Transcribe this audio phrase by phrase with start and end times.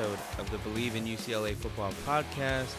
[0.00, 2.72] Episode of the Believe in UCLA Football podcast.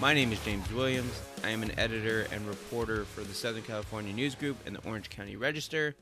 [0.00, 1.12] My name is James Williams.
[1.44, 5.10] I am an editor and reporter for the Southern California News Group and the Orange
[5.10, 5.94] County Register.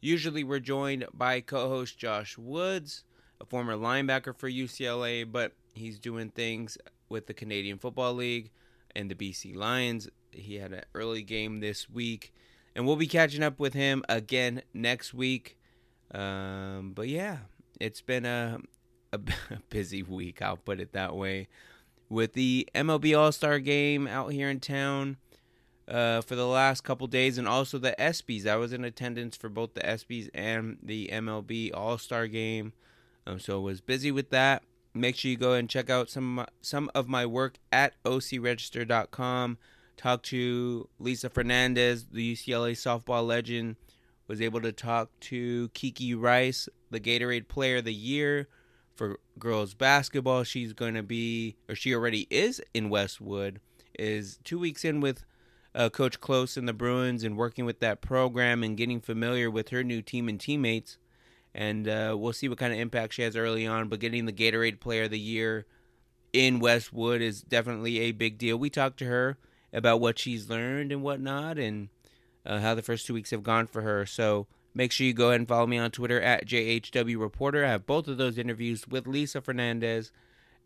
[0.00, 3.02] Usually, we're joined by co host Josh Woods,
[3.40, 6.78] a former linebacker for UCLA, but he's doing things
[7.08, 8.50] with the Canadian Football League
[8.94, 10.08] and the BC Lions.
[10.30, 12.32] He had an early game this week,
[12.76, 15.58] and we'll be catching up with him again next week.
[16.12, 17.38] Um, but yeah,
[17.80, 18.58] it's been a,
[19.50, 20.40] a busy week.
[20.42, 21.48] I'll put it that way.
[22.08, 25.16] With the MLB All Star Game out here in town
[25.88, 28.46] uh, for the last couple days, and also the ESPYS.
[28.46, 32.72] I was in attendance for both the ESPYS and the MLB All Star Game,
[33.26, 34.62] um, so was busy with that.
[34.94, 37.94] Make sure you go and check out some of my, some of my work at
[38.04, 39.58] ocregister.com.
[39.96, 43.76] Talk to Lisa Fernandez, the UCLA softball legend
[44.28, 48.48] was able to talk to Kiki Rice, the Gatorade Player of the Year
[48.94, 50.44] for girls basketball.
[50.44, 53.60] She's going to be, or she already is in Westwood,
[53.98, 55.24] is two weeks in with
[55.74, 59.70] uh, Coach Close and the Bruins and working with that program and getting familiar with
[59.70, 60.98] her new team and teammates.
[61.54, 63.88] And uh, we'll see what kind of impact she has early on.
[63.88, 65.66] But getting the Gatorade Player of the Year
[66.32, 68.56] in Westwood is definitely a big deal.
[68.56, 69.38] We talked to her
[69.72, 71.88] about what she's learned and whatnot, and
[72.44, 74.06] uh, how the first two weeks have gone for her.
[74.06, 77.64] So make sure you go ahead and follow me on Twitter at JHW Reporter.
[77.64, 80.12] I have both of those interviews with Lisa Fernandez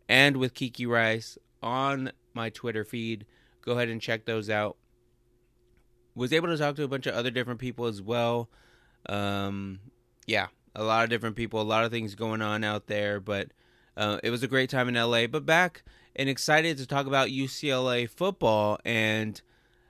[0.07, 3.25] and with Kiki Rice on my Twitter feed.
[3.61, 4.77] Go ahead and check those out.
[6.15, 8.49] Was able to talk to a bunch of other different people as well.
[9.07, 9.79] Um,
[10.25, 13.51] yeah, a lot of different people, a lot of things going on out there, but
[13.95, 15.27] uh, it was a great time in LA.
[15.27, 15.83] But back
[16.15, 19.41] and excited to talk about UCLA football and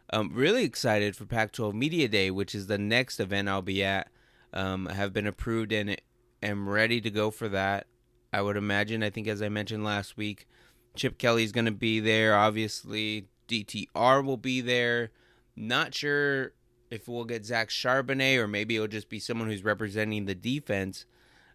[0.10, 3.84] I'm really excited for Pac 12 Media Day, which is the next event I'll be
[3.84, 4.08] at.
[4.54, 6.00] Um, I have been approved and
[6.42, 7.88] am ready to go for that.
[8.32, 10.48] I would imagine, I think, as I mentioned last week,
[10.96, 12.36] Chip Kelly's going to be there.
[12.36, 15.12] Obviously, DTR will be there.
[15.56, 16.54] Not sure
[16.90, 21.06] if we'll get Zach Charbonnet or maybe it'll just be someone who's representing the defense,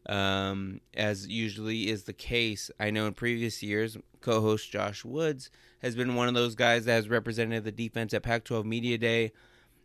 [0.06, 2.70] um, as usually is the case.
[2.80, 6.84] I know in previous years, co host Josh Woods has been one of those guys
[6.84, 9.32] that has represented the defense at Pac 12 Media Day.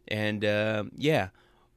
[0.07, 1.29] And uh, yeah,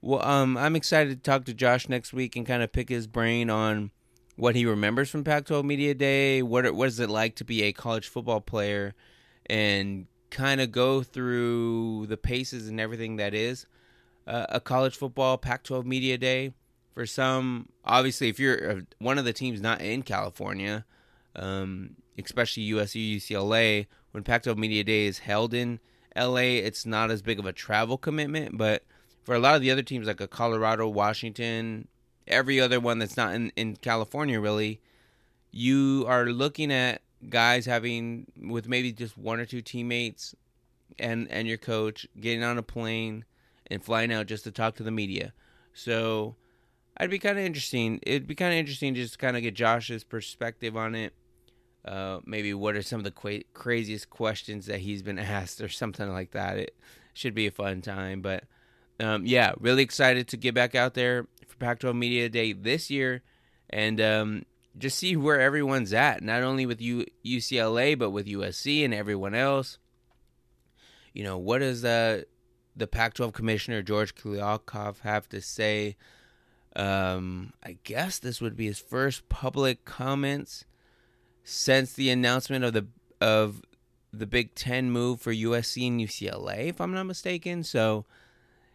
[0.03, 3.07] well, um, I'm excited to talk to Josh next week and kind of pick his
[3.07, 3.91] brain on
[4.37, 6.43] what he remembers from Pac 12 Media Day.
[6.43, 8.95] What, what is it like to be a college football player
[9.47, 13.67] and kind of go through the paces and everything that is
[14.27, 16.53] uh, a college football Pac 12 Media Day.
[17.01, 20.85] For some, obviously, if you're one of the teams not in California,
[21.35, 25.81] um, especially USC, UCLA, when Pac-12 Media Day is held in
[26.15, 28.59] LA, it's not as big of a travel commitment.
[28.59, 28.85] But
[29.25, 31.89] for a lot of the other teams, like a Colorado, Washington,
[32.27, 34.83] every other one that's not in, in California, really,
[35.51, 37.01] you are looking at
[37.31, 40.35] guys having with maybe just one or two teammates
[40.99, 43.25] and and your coach getting on a plane
[43.69, 45.33] and flying out just to talk to the media.
[45.73, 46.37] So
[47.01, 47.99] I'd be kind of interesting.
[48.03, 51.15] It'd be kind of interesting just kind of get Josh's perspective on it.
[51.83, 55.71] Uh, maybe what are some of the qu- craziest questions that he's been asked or
[55.71, 56.59] something like that.
[56.59, 56.77] It
[57.15, 58.21] should be a fun time.
[58.21, 58.45] But
[59.01, 62.91] um, yeah, really excited to get back out there for Pac 12 Media Day this
[62.91, 63.23] year
[63.71, 64.45] and um,
[64.77, 69.35] just see where everyone's at, not only with U- UCLA, but with USC and everyone
[69.35, 69.79] else.
[71.15, 72.27] You know, what does the,
[72.77, 75.97] the Pac 12 commissioner, George Kliavkoff, have to say?
[76.77, 80.65] Um, I guess this would be his first public comments
[81.43, 82.87] since the announcement of the
[83.21, 83.63] of
[84.13, 87.63] the Big Ten move for USC and UCLA, if I'm not mistaken.
[87.65, 88.07] So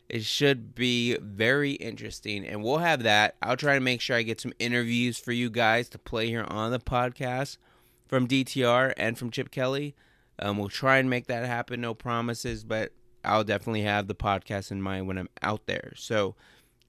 [0.07, 3.35] it should be very interesting, and we'll have that.
[3.41, 6.45] I'll try to make sure I get some interviews for you guys to play here
[6.47, 7.57] on the podcast
[8.07, 9.95] from DTR and from Chip Kelly.
[10.37, 11.81] Um, we'll try and make that happen.
[11.81, 12.91] No promises, but
[13.23, 15.93] I'll definitely have the podcast in mind when I'm out there.
[15.95, 16.35] So,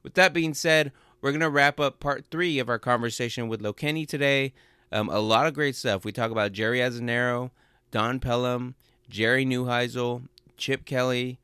[0.07, 4.07] with that being said, we're gonna wrap up part three of our conversation with Lokeni
[4.07, 4.55] today.
[4.93, 6.05] Um, a lot of great stuff.
[6.05, 7.51] We talk about Jerry Azzinaro,
[7.91, 8.77] Don Pellum,
[9.11, 11.41] Jerry Neuheisel, Chip Kelly,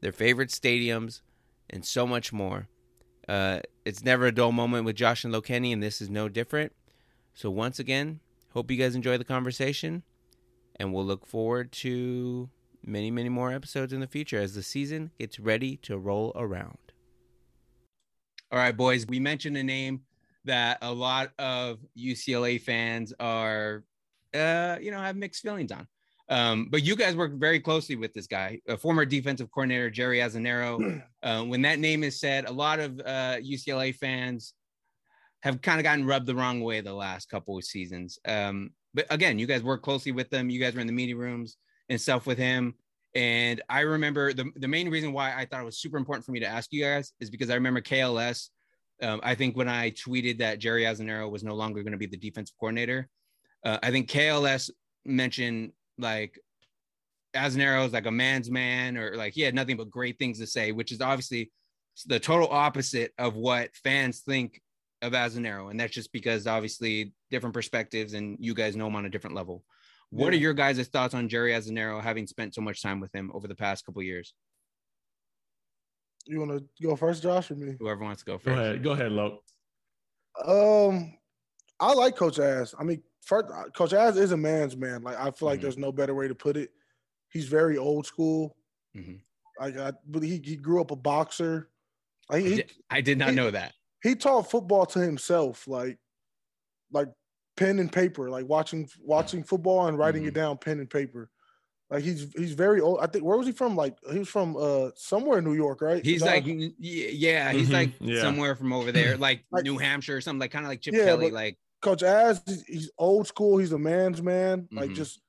[0.00, 1.20] their favorite stadiums,
[1.68, 2.68] and so much more.
[3.28, 6.72] Uh, it's never a dull moment with Josh and Lokeni, and this is no different.
[7.34, 8.20] So once again,
[8.54, 10.04] hope you guys enjoy the conversation,
[10.76, 12.48] and we'll look forward to
[12.82, 16.78] many, many more episodes in the future as the season gets ready to roll around.
[18.52, 20.00] All right, boys, we mentioned a name
[20.44, 23.84] that a lot of UCLA fans are,
[24.34, 25.86] uh, you know, have mixed feelings on.
[26.28, 30.18] Um, but you guys work very closely with this guy, a former defensive coordinator, Jerry
[30.18, 31.02] Azzinaro.
[31.22, 34.54] Uh, when that name is said, a lot of uh, UCLA fans
[35.40, 38.18] have kind of gotten rubbed the wrong way the last couple of seasons.
[38.24, 40.48] Um, but again, you guys work closely with them.
[40.48, 41.58] You guys were in the meeting rooms
[41.90, 42.74] and stuff with him.
[43.14, 46.32] And I remember the, the main reason why I thought it was super important for
[46.32, 48.48] me to ask you guys is because I remember KLS.
[49.02, 52.06] Um, I think when I tweeted that Jerry Azzinaro was no longer going to be
[52.06, 53.08] the defensive coordinator,
[53.64, 54.70] uh, I think KLS
[55.04, 56.38] mentioned like
[57.34, 60.46] Azzinaro is like a man's man, or like he had nothing but great things to
[60.46, 61.50] say, which is obviously
[62.06, 64.60] the total opposite of what fans think
[65.02, 65.70] of Azzinaro.
[65.70, 69.36] And that's just because obviously different perspectives and you guys know him on a different
[69.36, 69.64] level.
[70.10, 70.38] What Yeah.
[70.38, 73.46] are your guys' thoughts on Jerry Azzinaro having spent so much time with him over
[73.48, 74.34] the past couple years?
[76.26, 77.76] You want to go first, Josh, or me?
[77.78, 78.46] Whoever wants to go first.
[78.46, 78.82] Go ahead.
[78.82, 79.42] Go ahead, Loke.
[80.44, 81.16] Um,
[81.78, 82.74] I like Coach Az.
[82.78, 85.02] I mean, first, Coach Az is a man's man.
[85.02, 85.62] Like I feel like Mhm.
[85.62, 86.72] there's no better way to put it.
[87.30, 88.56] He's very old school.
[88.96, 89.22] Mhm.
[89.58, 91.70] Like I, but he he grew up a boxer.
[92.28, 93.74] Like I he di- I did not he- know that.
[94.02, 95.98] he taught football to himself, like
[96.92, 97.08] like
[97.60, 101.30] pen and paper, like watching watching football and writing it down pen and paper.
[101.90, 103.00] Like he's he's very old.
[103.00, 103.76] I think where was he from?
[103.76, 106.04] Like he was from uh somewhere in New York, right?
[106.04, 108.22] He's like, n- y- yeah, he's Mhm, like yeah.
[108.22, 110.94] somewhere from over there, like, Like- New Hampshire or something, like kind of like Chip
[110.94, 111.30] Yeah, Kelly.
[111.30, 113.58] Like, Coach Az, he's, he's old school.
[113.58, 114.94] He's a man's man, like Mhm.
[114.96, 115.20] just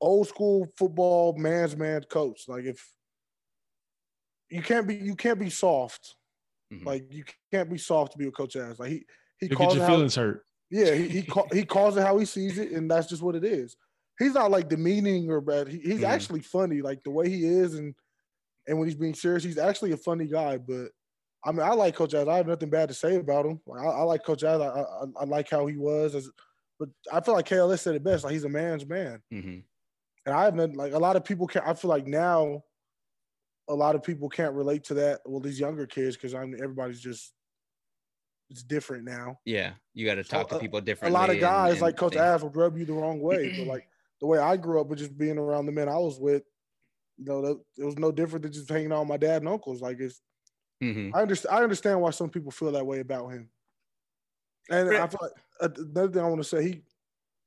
[0.00, 2.48] old school football man's man coach.
[2.48, 2.86] Like if
[4.50, 6.16] you can't be, you can't be soft.
[6.72, 6.84] Mhm.
[6.84, 8.78] Like you can't be soft to be a coach Az.
[8.80, 9.06] Like he
[9.38, 10.44] he You calls get your how, feelings hurt.
[10.70, 13.34] Yeah he he, call, he calls it how he sees it, and that's just what
[13.36, 13.76] it is.
[14.18, 15.68] He's not like demeaning or bad.
[15.68, 16.08] He, he's Mhm.
[16.08, 17.94] actually funny, like the way he is, and
[18.68, 20.58] and when he's being serious, he's actually a funny guy.
[20.58, 20.90] But
[21.44, 22.28] I mean, I like Coach Az.
[22.28, 23.60] I have nothing bad to say about him.
[23.66, 24.60] Like, I, I like Coach Az.
[24.60, 26.30] I, I I like how he was as
[26.78, 28.24] but I feel like KLS said it best.
[28.24, 29.64] Like he's a man's man, mhm.
[30.26, 30.76] and I have nothing.
[30.76, 31.62] Like a lot of people can.
[31.64, 32.62] I feel like now,
[33.68, 35.20] a lot of people can't relate to that.
[35.26, 37.34] Well, these younger kids, because I mean, everybody's just
[38.50, 39.38] it's different now.
[39.44, 42.14] yeah, you got to talk to people people A lot of guys, and like Coach
[42.14, 43.54] they- Az, would rub you the wrong way.
[43.56, 43.86] But like
[44.20, 46.42] the way I grew up, with just being around the men I was with,
[47.16, 49.80] you know, it was no different than just hanging out with my dad and uncles.
[49.80, 50.20] Like it's
[50.82, 51.12] Mhm.
[51.14, 51.54] I understand.
[51.56, 53.50] I understand why some people feel that way about him.
[54.70, 56.82] And I feel like uh, another thing I want to say, he,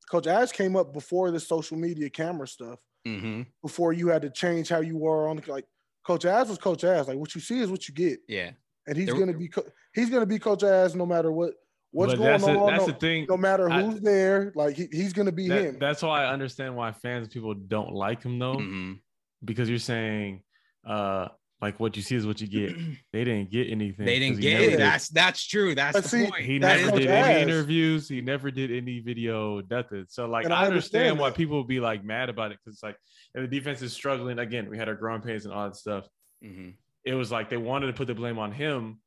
[0.10, 2.80] Coach Ash came up before the social media camera stuff.
[3.08, 3.48] Mhm.
[3.62, 5.66] Before you had to change how you were on, like
[6.06, 7.08] Coach Ash was Coach Ash.
[7.08, 8.52] Like what you see is what you get, Yeah,
[8.88, 11.54] and he's gonna be co- he's gonna be Coach Ash no matter what
[11.92, 12.54] what's going that's on.
[12.56, 13.26] the, that's no, the thing.
[13.30, 15.78] no matter I- who's there, like he, he's gonna be That- him.
[15.80, 19.00] that's why I understand why fans and people don't like him though, Mhm.
[19.46, 20.42] because you're saying,
[20.86, 21.28] uh,
[21.62, 22.76] like what you see is what you get.
[23.14, 24.06] They didn't get anything.
[24.06, 24.70] they 'cause didn't get it.
[24.72, 25.76] did- That's that's true.
[25.76, 26.44] That's But the see, point.
[26.44, 27.50] He That never did any point.
[27.50, 28.10] interviews.
[28.10, 30.06] He never did any video nothing.
[30.10, 32.58] So like And I I understand, understand why people would be like mad about it
[32.66, 32.98] because like
[33.36, 34.70] if the defense is struggling again.
[34.70, 36.06] We had our growing pains and all that stuff.
[36.44, 36.74] Mhm.
[37.06, 39.00] It was like they wanted to put the blame on him,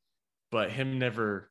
[0.50, 1.50] but him never.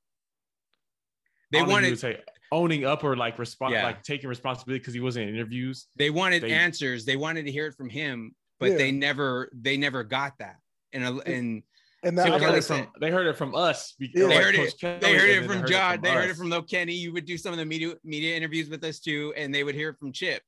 [1.52, 3.84] They I don't know if you wanted would say owning up or like respond Yeah.
[3.86, 5.88] like taking responsibility because he wasn't in interviews.
[5.96, 7.06] they wanted They- answers.
[7.06, 8.78] They wanted to hear it from him, but Yeah.
[8.78, 10.58] they never they never got that.
[10.94, 11.64] And uh, and
[12.04, 13.96] and They that, Chip heard it from they heard it from us.
[13.98, 14.26] Yeah.
[14.26, 16.02] or They like heard Coach it- Kelly, they heard and it then from John.
[16.02, 16.96] They heard it from Lokeni.
[16.96, 19.74] You would do some of the media media interviews with us too, and they would
[19.76, 20.44] hear it from Chip,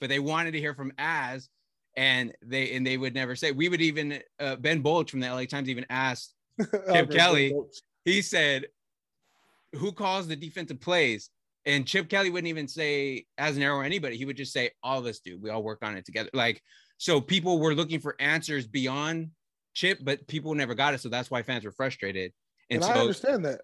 [0.00, 1.48] but they wanted to hear from Az,
[1.96, 3.52] and they and they would never say.
[3.52, 6.34] We would even uh, Ben Bolch from the LA Times even asked.
[6.92, 7.54] Chip Kelly.
[8.04, 8.66] He said,
[9.76, 11.30] "Who calls the defensive plays?"
[11.64, 14.16] And Chip Kelly wouldn't even say Azzinaro or anybody.
[14.16, 15.38] He would just say, "All of us do.
[15.40, 16.62] We all work on it together." Like
[16.98, 19.30] so, people were looking for answers beyond
[19.74, 21.00] Chip, but people never got it.
[21.00, 22.32] So that's why fans were frustrated.
[22.70, 23.60] and And, I understand that.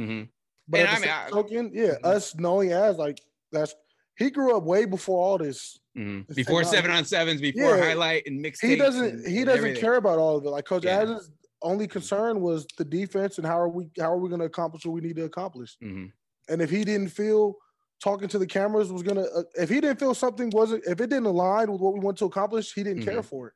[0.00, 0.24] Mm-hmm.
[0.68, 2.04] But And at I the mean, same I- token, yeah, Mhm.
[2.04, 3.20] us knowing as like
[3.52, 3.74] that's
[4.16, 5.78] he grew up way before all this.
[5.96, 6.24] Mhm.
[6.28, 6.76] It's before technology.
[6.76, 7.84] seven on sevens, before Yeah.
[7.84, 8.62] highlight and mixed.
[8.62, 10.50] He doesn't he doesn't care about all of it.
[10.50, 11.00] Like Coach Yeah.
[11.00, 11.30] Adams'
[11.62, 14.84] only concern was the defense and how are we how are we going to accomplish
[14.84, 15.76] what we need to accomplish.
[15.80, 16.06] hmm
[16.48, 17.56] And if he didn't feel
[18.02, 21.08] talking to the cameras was gonna uh, if he didn't feel something wasn't if it
[21.08, 23.24] didn't align with what we want to accomplish, he didn't care Mhm.
[23.24, 23.54] for it.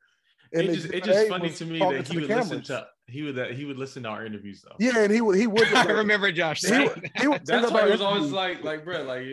[0.51, 3.21] It the just, it's just funny to me that he the would listen to he
[3.21, 4.75] would that he would listen to our interviews though.
[4.79, 7.71] Yeah, and he would he would I remember Josh he, saying would- he would That's
[7.71, 9.23] why about it was always like like bro like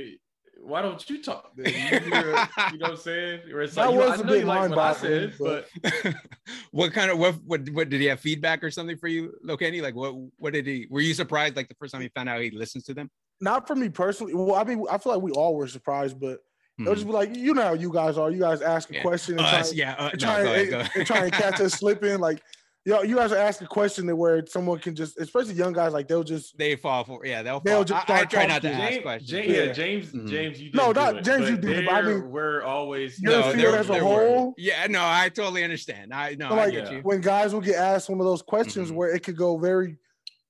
[0.68, 1.50] why don't you talk?
[1.56, 1.66] Then?
[2.02, 2.32] You, you know
[2.78, 3.40] what I'm saying?
[3.50, 4.92] Where it's That like, you know, was I a know bit you like what I
[4.94, 6.14] said, but but-
[6.70, 9.82] what kind of what what what did he have feedback or something for you, Lokeni?
[9.82, 10.87] Like what what did he?
[10.90, 13.10] Were you surprised like the first time you found out he listens to them?
[13.40, 14.34] Not for me personally.
[14.34, 16.40] Well, I mean, I feel like we all were surprised, but
[16.80, 16.96] it'll Mhm.
[16.96, 18.30] just be like, you know how you guys are.
[18.30, 19.02] You guys ask a Yeah.
[19.02, 19.94] question and Us, try, yeah.
[19.98, 22.18] Uh, and no, try, ahead, and, and try and catch us slipping.
[22.18, 22.42] Like,
[22.88, 25.92] yo, you guys are asking a question that where someone can just, especially young guys,
[25.92, 27.85] like they'll just they fall for yeah they'll They'll fall.
[27.85, 28.80] just I, I try not to talking.
[28.83, 29.30] ask James, questions.
[29.30, 29.62] James, Yeah.
[29.64, 30.28] yeah, James, Mhm.
[30.28, 32.62] James, you No, didn't do not it, James, you did it, but I mean- we're
[32.62, 34.11] always Your No, field there- as a there were.
[34.11, 34.54] whole.
[34.57, 36.14] Yeah, no, I totally understand.
[36.14, 37.00] I no, So, like get Yeah.
[37.02, 38.95] when guys will get asked one of those questions Mhm.
[38.95, 39.99] where it could go very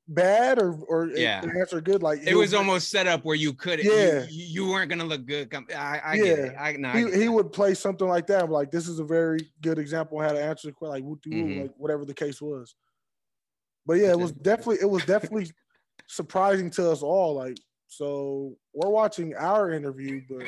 [0.08, 1.40] bad or or Yeah.
[1.42, 4.26] the answer good, like It was almost set up where you could you- Yeah.
[4.30, 5.54] you, you weren't gonna look good.
[5.74, 6.14] I, I.
[6.14, 6.52] Yeah.
[6.58, 8.48] I, no, I he, he would play something like that.
[8.50, 11.62] Like this is a very good example of how to answer the question, like Mhm.
[11.62, 12.74] like whatever the case was.
[13.86, 15.50] But yeah, it was definitely it was definitely
[16.06, 17.34] surprising to us all.
[17.34, 17.58] Like
[17.90, 20.44] so, we're watching our interview, but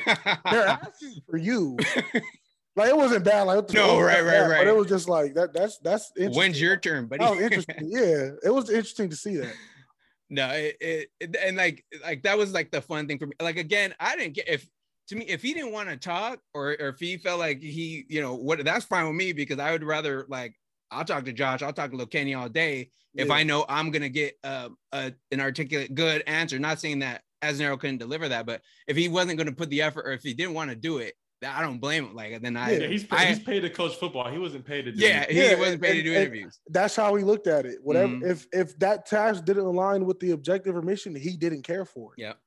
[0.51, 1.77] they're asking for you.
[2.75, 3.43] Like it wasn't bad.
[3.43, 4.57] Like the- No, it right, that right, bad, right.
[4.59, 5.53] But it was just like that.
[5.53, 6.37] That's that's interesting.
[6.39, 7.23] When's your turn, buddy?
[7.23, 7.75] Was interesting.
[7.89, 9.53] yeah, it was interesting to see that.
[10.29, 13.33] no, it, it, it- and like like that was like the fun thing for me.
[13.41, 14.67] Like again, I didn't get if
[15.09, 18.05] to me if he didn't want to talk or or if he felt like he
[18.07, 20.55] you know what that's fine with me because I would rather like
[20.91, 23.33] I'll talk to Josh, I'll talk to Kenny all day if Yeah.
[23.33, 26.57] I know I'm gonna get uh, a an articulate good answer.
[26.59, 30.05] Not saying that Azzinaro couldn't deliver that, but if he wasn't gonna put the effort
[30.07, 32.15] or if he didn't want to do it, I don't blame him.
[32.15, 34.29] Like then I Yeah, he's paid, I- he's paid to coach football.
[34.31, 35.31] He wasn't paid to do yeah it.
[35.31, 36.59] he Yeah, wasn't paid to do interviews.
[36.69, 37.79] That's how he looked at it.
[37.83, 38.29] Whatever Mhm.
[38.29, 42.13] if if that task didn't align with the objective or mission, he didn't care for
[42.13, 42.21] it.
[42.21, 42.39] Yep.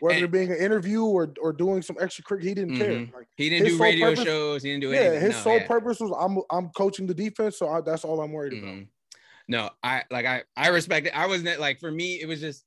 [0.00, 2.90] Whether And- it being an interview or or doing some extra cricket, he didn't care.
[2.92, 3.12] Mhm.
[3.14, 4.62] Like He didn't his do radio purpose- shows.
[4.62, 5.20] He didn't do yeah, anything.
[5.20, 5.66] his No, sole yeah.
[5.66, 8.64] purpose was I'm I'm coaching the defense, so I, that's all I'm worried about.
[8.74, 8.88] Mhm.
[9.46, 11.16] No, I like I I respect it.
[11.16, 12.64] I wasn't like for me, it was just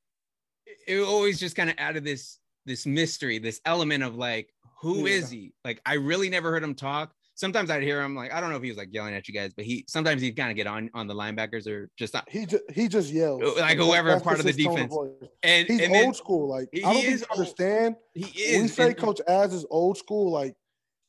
[0.88, 4.53] it always just kind of added this this mystery, this element of like,
[4.84, 5.40] who is Yeah.
[5.40, 5.54] he?
[5.66, 7.12] Like I really never heard him talk.
[7.36, 9.34] Sometimes I'd hear him like, I don't know if he was like yelling at you
[9.34, 12.30] guys, but he sometimes he'd kind of get on on the linebackers or just not
[12.30, 14.94] He just he just yells Like whoever that's part of the defense.
[14.94, 15.10] voice.
[15.42, 16.48] and He's and old then school.
[16.48, 17.38] Like He I don't is think old.
[17.38, 17.96] you understand.
[18.13, 20.54] he When we say and- Coach Az is old school, like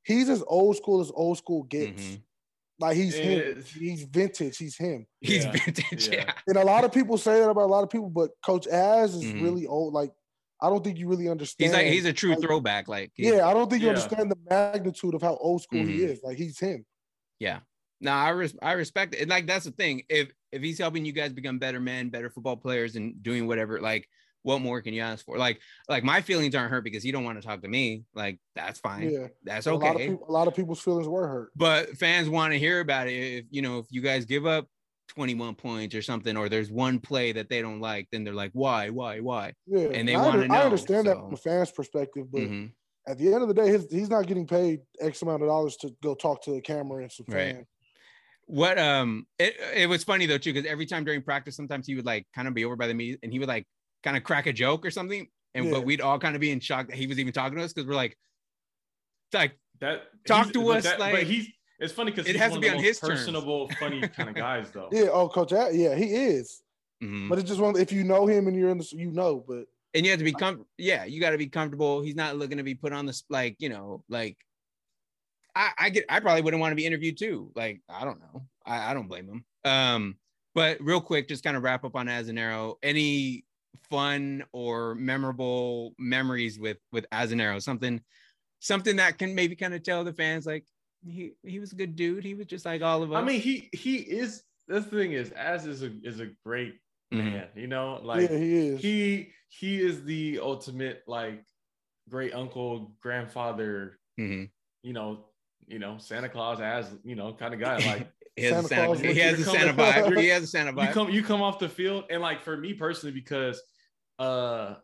[0.04, 2.02] he's as old school as old school gets.
[2.02, 2.22] Mhm.
[2.80, 3.38] Like he's him.
[3.40, 4.56] It's- He's vintage.
[4.56, 5.06] He's him.
[5.20, 6.08] he's Yeah, vintage.
[6.08, 6.14] yeah.
[6.26, 6.32] Yeah.
[6.48, 9.14] And a lot of people say that about a lot of people, but Coach Az
[9.14, 9.42] is Mhm.
[9.42, 9.92] really old.
[9.92, 10.10] Like
[10.60, 11.66] I don't think you really understand.
[11.70, 12.88] He's like he's a true like, throwback.
[12.88, 13.94] Like Yeah, I don't think you Yeah.
[13.94, 16.08] understand the magnitude of how old school he Mhm.
[16.10, 16.20] is.
[16.22, 16.84] Like he's him.
[17.38, 17.60] Yeah.
[18.00, 19.20] No, I res- I respect it.
[19.20, 20.02] And like that's the thing.
[20.08, 23.80] If if he's helping you guys become better men, better football players, and doing whatever,
[23.80, 24.08] like
[24.42, 25.38] what more can you ask for?
[25.38, 28.04] Like like my feelings aren't hurt because he don't want to talk to me.
[28.14, 29.10] Like that's fine.
[29.10, 30.08] Yeah, That's a lot of okay.
[30.10, 31.50] people, a lot of people's feelings were hurt.
[31.56, 33.12] But fans want to hear about it.
[33.12, 34.68] If you know, if you guys give up
[35.14, 38.50] 21 points or something, or there's one play that they don't like, then they're like,
[38.52, 39.52] why, why, why?
[39.66, 42.72] Yeah, And they wanna under- I know, understand that from a fan's perspective, but Mhm.
[43.06, 45.76] at the end of the day, his, he's not getting paid X amount of dollars
[45.78, 47.54] to go talk to the camera and some Right.
[47.56, 47.66] fans.
[48.46, 51.94] What um it, it was funny though too because every time during practice sometimes he
[51.94, 53.66] would like kind of be over by the meet and he would like
[54.02, 55.70] kind of crack a joke or something and Yeah.
[55.70, 57.72] but we'd all kind of be in shock that he was even talking to us
[57.72, 58.18] because we're like
[59.32, 62.52] like That Talk to us, that- like- but he's it's funny because It he's has
[62.52, 63.10] one to of be the on most his terms.
[63.20, 64.88] personable, funny kind of guys though.
[64.92, 66.62] Yeah, oh, Coach, Az, yeah, he is.
[67.02, 67.28] mhm.
[67.28, 67.76] But it's just one.
[67.78, 69.44] If you know him and you're in the, you know.
[69.46, 72.36] But and you have to be com- yeah you got to be comfortable he's not
[72.36, 74.36] looking to be put on this like you know like
[75.54, 78.42] I, I get I probably wouldn't want to be interviewed too like I don't know
[78.66, 80.16] I, I don't blame him um
[80.52, 83.44] but real quick just kind of wrap up on Azzinaro any
[83.88, 88.00] fun or memorable memories with with Azzinaro something
[88.58, 90.64] something that can maybe kind of tell the fans like
[91.06, 93.40] he he was a good dude he was just like all of us I mean,
[93.40, 94.42] he he is.
[94.66, 96.76] The thing is, as is a is a great
[97.12, 97.32] Mhm.
[97.32, 97.48] man.
[97.54, 98.80] You know, like yeah, he is.
[98.80, 101.44] he he is the ultimate like
[102.08, 103.98] great uncle, grandfather.
[104.18, 104.50] Mhm.
[104.82, 105.26] You know,
[105.66, 107.76] you know Santa Claus as you know kind of guy.
[107.76, 110.42] Like he has a Santa Santa, Claus he has you a Santa vibe he has
[110.44, 113.62] a Santa you come you come off the field and like for me personally because
[114.18, 114.76] uh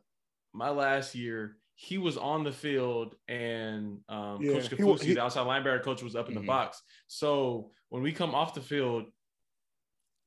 [0.53, 5.15] my last year he was on the field and um Yeah, coach he Kafusi, he-
[5.15, 6.41] the outside linebacker coach was up in Mhm.
[6.43, 9.05] the box so when we come off the field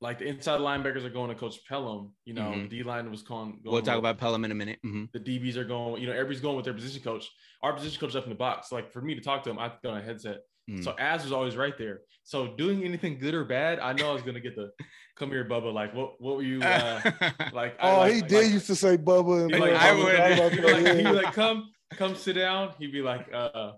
[0.02, 2.70] like the inside linebackers are going to coach Pellum you know Mhm.
[2.70, 5.12] D line was calling going we'll talk about Pellum in a minute Mhm.
[5.12, 7.30] the DBs are going you know everybody's going with their position coach
[7.62, 9.60] our position coach is up in the box like for me to talk to him
[9.60, 10.40] I have to go on a headset
[10.70, 10.84] Mhm.
[10.84, 12.02] so Az was always right there.
[12.24, 14.72] So doing anything good or bad, I know I was gonna get the
[15.18, 15.74] come here, Bubba.
[15.74, 17.02] Like what what were you uh
[17.54, 19.44] like I oh, like- he like- did used to say Bubba.
[19.44, 22.74] And he'd like, I would- he'd be like, he'd be like, come come sit down.
[22.80, 23.74] He'd be like, uh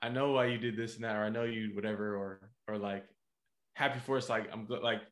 [0.00, 2.78] I know why you did this and that, or I know you whatever, or or
[2.78, 3.04] like
[3.74, 5.02] happy for us, like I'm good like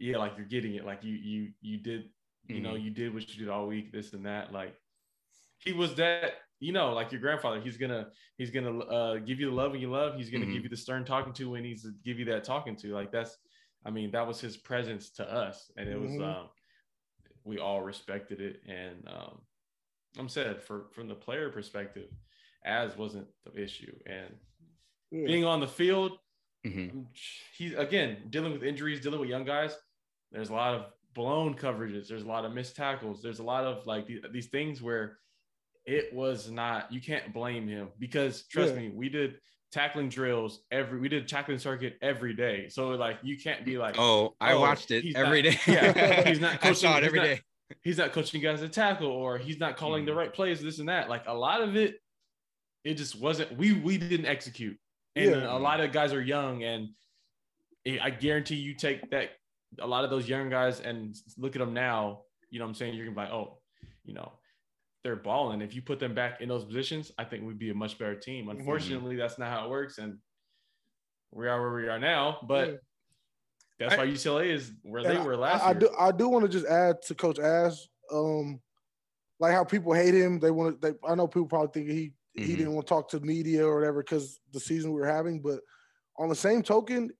[0.00, 0.84] yeah, like you're getting it.
[0.84, 2.10] Like you you you did,
[2.48, 2.82] you know, Mhm.
[2.84, 4.52] you did what you did all week, this and that.
[4.52, 4.74] Like
[5.58, 6.32] he was that
[6.64, 9.90] you know, like your grandfather, he's gonna he's gonna uh, give you the love you
[9.90, 10.16] love.
[10.16, 10.52] He's gonna Mhm.
[10.54, 12.94] give you the stern talking to when he's give you that talking to.
[12.94, 13.36] Like that's,
[13.84, 16.20] I mean, that was his presence to us, and it was Mhm.
[16.20, 16.48] um,
[17.44, 18.62] we all respected it.
[18.66, 19.42] And um,
[20.18, 22.10] I'm said for from the player perspective,
[22.64, 24.40] as wasn't the issue, and
[25.10, 25.26] Yeah.
[25.26, 26.18] being on the field,
[26.64, 27.06] Mhm.
[27.56, 29.76] he's again dealing with injuries, dealing with young guys.
[30.32, 32.08] There's a lot of blown coverages.
[32.08, 33.22] There's a lot of missed tackles.
[33.22, 35.18] There's a lot of like these, these things where
[35.86, 36.92] it was not.
[36.92, 38.80] You can't blame him because trust Yeah.
[38.80, 39.38] me, we did
[39.72, 40.98] tackling drills every.
[40.98, 42.68] We did tackling circuit every day.
[42.68, 45.58] So like you can't be like, Oh, I Oh, watched it he's every not- day.
[45.72, 47.40] yeah, he's not I saw coaching- it he's every not- day.
[47.82, 50.16] he's not coaching guys to tackle or he's not calling the Mhm.
[50.16, 50.62] right plays.
[50.62, 51.08] This and that.
[51.08, 52.00] Like a lot of it,
[52.84, 53.56] it just wasn't.
[53.56, 54.78] We we didn't execute,
[55.16, 55.56] and Yeah.
[55.56, 56.88] a lot of guys are young and.
[57.86, 59.32] I guarantee you take that
[59.78, 62.74] a lot of those young guys and look at them now, you know what I'm
[62.76, 62.94] saying?
[62.94, 63.58] You're gonna be like, oh,
[64.06, 64.32] you know,
[65.04, 65.60] they're balling.
[65.60, 68.16] If you put them back in those positions, I think we'd be a much better
[68.16, 68.48] team.
[68.48, 69.98] Unfortunately, that's not how it works.
[69.98, 70.18] And
[71.30, 72.38] we are where we are now.
[72.48, 72.80] But
[73.78, 75.80] that's I- why UCLA is where they were last I, I year.
[75.80, 77.74] do I do want to just add to Coach Ash,
[78.10, 78.60] um,
[79.38, 80.40] like how people hate him.
[80.40, 80.90] They want to.
[80.92, 82.56] They, I know people probably think he he Mhm.
[82.58, 85.40] didn't want to talk to media or whatever because the season we were having.
[85.40, 85.60] But
[86.18, 87.10] on the same token,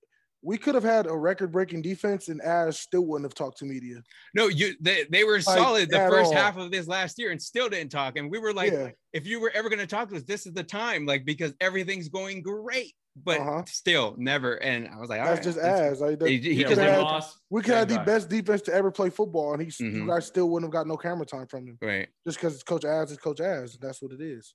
[0.44, 3.64] we could have had a record breaking defense, and Ash still wouldn't have talked to
[3.64, 4.02] media.
[4.34, 6.34] No, you they, they were solid the first all.
[6.34, 8.16] half of this last year and still didn't talk.
[8.18, 10.46] And we were like, yeah, if you were ever going to talk to us, this
[10.46, 12.92] is the time, like because everything's going great,
[13.24, 13.62] but Uh-huh.
[13.66, 14.62] still never.
[14.62, 16.00] And I was like, all that's right, just that's- Ash.
[16.00, 18.04] Like, that- He- he we yeah, could have Win had, we could have the guy.
[18.04, 19.94] best defense to ever play football, and he's Mhm.
[19.94, 22.08] you guys still wouldn't have got no camera time from him Right.
[22.26, 23.76] just because it's Coach Ash is Coach Ash.
[23.80, 24.54] That's what it is.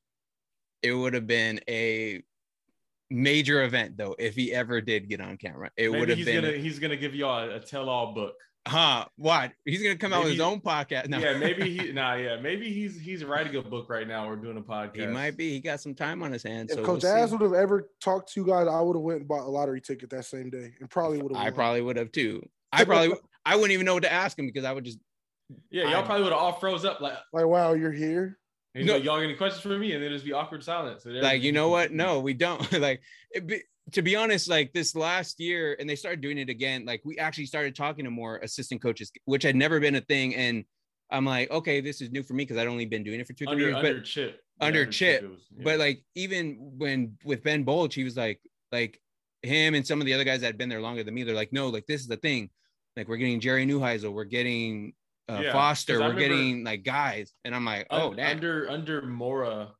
[0.84, 2.24] It would have been a
[3.10, 5.72] major event though if he ever did get on camera.
[5.78, 8.36] It would have he's been, gonna he's gonna give y'all a, a tell-all book.
[8.68, 9.06] huh?
[9.16, 9.51] What?
[9.66, 11.08] He's gonna come out with his own podcast.
[11.08, 11.18] No.
[11.18, 14.58] Yeah, maybe he nah, yeah, maybe he's he's writing a book right now or doing
[14.58, 14.96] a podcast.
[14.98, 15.51] he might be.
[15.51, 16.72] He got some time on his hands.
[16.72, 17.36] If so Coach we'll Ash see.
[17.36, 19.82] would have ever talked to you guys, I would have went and bought a lottery
[19.82, 21.46] ticket that same day, and probably would have.
[21.46, 22.48] I probably would have too.
[22.72, 25.00] I probably I wouldn't even know what to ask him because I would just
[25.72, 28.38] Yeah, y'all I- probably would have all froze up like like, wow, you're here.
[28.74, 28.94] He's No.
[28.94, 29.94] like, y'all got any questions for me?
[29.94, 31.03] And then just be awkward silence.
[31.03, 33.01] So like you know what no we don't like
[33.32, 33.62] it be,
[33.94, 37.18] to be honest like this last year and they started doing it again like we
[37.18, 40.64] actually started talking to more assistant coaches which had never been a thing and
[41.10, 43.34] i'm like okay this is new for me because i'd only been doing it for
[43.34, 44.42] two three under years under but chip.
[44.62, 45.64] under Chip, it was- yeah.
[45.64, 48.40] but like even when with ben Bolch, he was like
[48.72, 49.01] like
[49.42, 51.34] him and some of the other guys that had been there longer than me they're
[51.34, 52.51] like no like this is the thing
[52.96, 54.94] like we're getting jerry Neuheisel, we're getting
[55.29, 58.15] uh, Yeah, foster 'cause I we're remember- getting like guys and i'm like oh Un-
[58.18, 59.74] that under under Mora,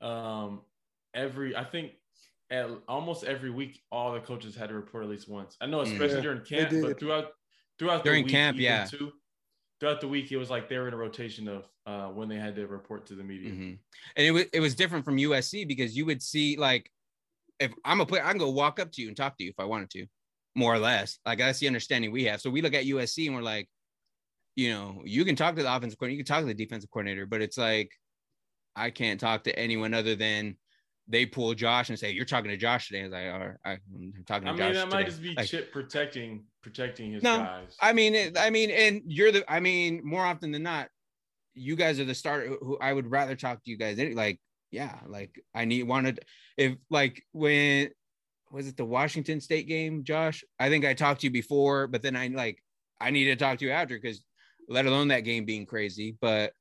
[0.00, 0.62] um,
[1.14, 1.92] every I think
[2.50, 5.56] at almost every week, all the coaches had to report at least once.
[5.60, 5.92] I know, Mm.
[5.92, 7.32] especially Yeah, during camp, but throughout
[7.78, 8.84] throughout During the week, camp, yeah.
[8.84, 9.12] too,
[9.80, 12.36] throughout the week, it was like they were in a rotation of uh, when they
[12.36, 13.50] had to report to the media.
[13.50, 13.78] Mhm.
[14.16, 16.90] And it was it was different from USC because you would see like
[17.58, 19.50] if I'm a player, I can go walk up to you and talk to you
[19.50, 20.06] if I wanted to,
[20.54, 21.18] more or less.
[21.24, 22.40] Like that's the understanding we have.
[22.40, 23.68] So we look at USC and we're like,
[24.56, 26.90] you know, you can talk to the offensive coordinator, you can talk to the defensive
[26.90, 27.90] coordinator, but it's like
[28.76, 30.56] I can't talk to anyone other than
[31.08, 33.02] they pull Josh and say, You're talking to Josh today.
[33.02, 34.66] As I like, all right, I'm talking to I Josh.
[34.66, 37.76] mean, that might today." just be Like, Chip protecting protecting his No, guys.
[37.80, 39.44] I mean, it, I mean, and you're the.
[39.52, 40.88] I mean, more often than not,
[41.54, 42.48] you guys are the starter.
[42.48, 43.98] Who who I would rather talk to you guys.
[44.14, 46.20] Like, yeah, like I need wanted
[46.56, 47.90] if like when
[48.50, 50.44] was it the Washington State game, Josh?
[50.58, 52.62] I think I talked to you before, but then I like
[53.00, 54.22] I need to talk to you after because
[54.68, 56.52] let alone that game being crazy, but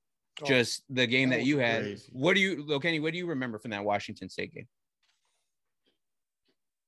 [0.42, 1.82] Oh, just the game that that you had.
[1.84, 2.10] crazy.
[2.14, 3.00] What do you, Kenny?
[3.00, 4.68] What do you remember from that Washington State game?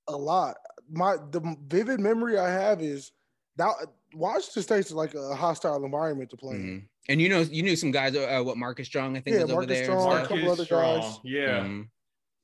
[0.08, 0.58] a lot.
[0.92, 3.12] My the vivid memory I have is
[3.56, 3.74] that
[4.14, 6.56] Washington State's like a hostile environment to play.
[6.56, 6.62] in.
[6.82, 6.88] Mhm.
[7.10, 8.16] And you know, you knew some guys.
[8.16, 9.92] Uh, what Marcus Strong, I think, Yeah, was over Marcus there.
[9.92, 11.20] and Strong, a couple other Strong, guys.
[11.24, 11.60] Yeah.
[11.62, 11.90] Mhm.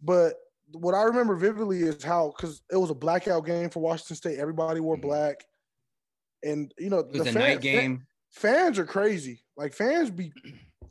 [0.01, 0.35] But
[0.71, 4.37] what I remember vividly is how because it was a blackout game for Washington State.
[4.39, 5.01] Everybody wore Mhm.
[5.01, 5.45] black,
[6.43, 8.05] and you know It was the a fan- night game.
[8.31, 9.43] Fans are crazy.
[9.57, 10.31] Like fans be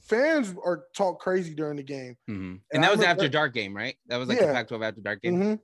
[0.00, 2.16] fans are talk crazy during the game.
[2.28, 2.34] Mhm.
[2.38, 3.96] And And I that was remember- after dark game, right?
[4.06, 4.52] That was like the Yeah.
[4.52, 5.34] Pac-12 after dark game.
[5.40, 5.60] Mhm.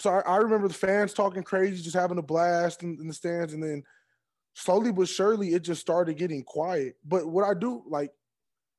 [0.00, 3.14] So I, I remember the fans talking crazy, just having a blast in, in the
[3.14, 3.82] stands, and then
[4.54, 6.96] slowly but surely it just started getting quiet.
[7.04, 8.10] But what I do like,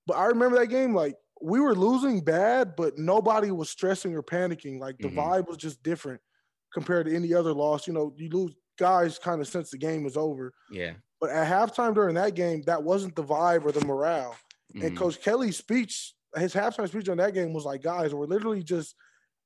[0.08, 4.24] but I remember that game like we were losing bad, but nobody was stressing or
[4.24, 4.80] panicking.
[4.80, 5.16] Like the Mhm.
[5.16, 6.22] vibe was just different
[6.74, 7.88] compared to any other loss.
[7.88, 10.54] You know, you lose guys kind of since the game is over.
[10.72, 10.94] Yeah.
[11.22, 14.36] But at halftime during that game, that wasn't the vibe or the morale.
[14.74, 14.98] And Mhm.
[14.98, 18.96] Coach Kelly's speech, his halftime speech on that game was like, guys, we're literally just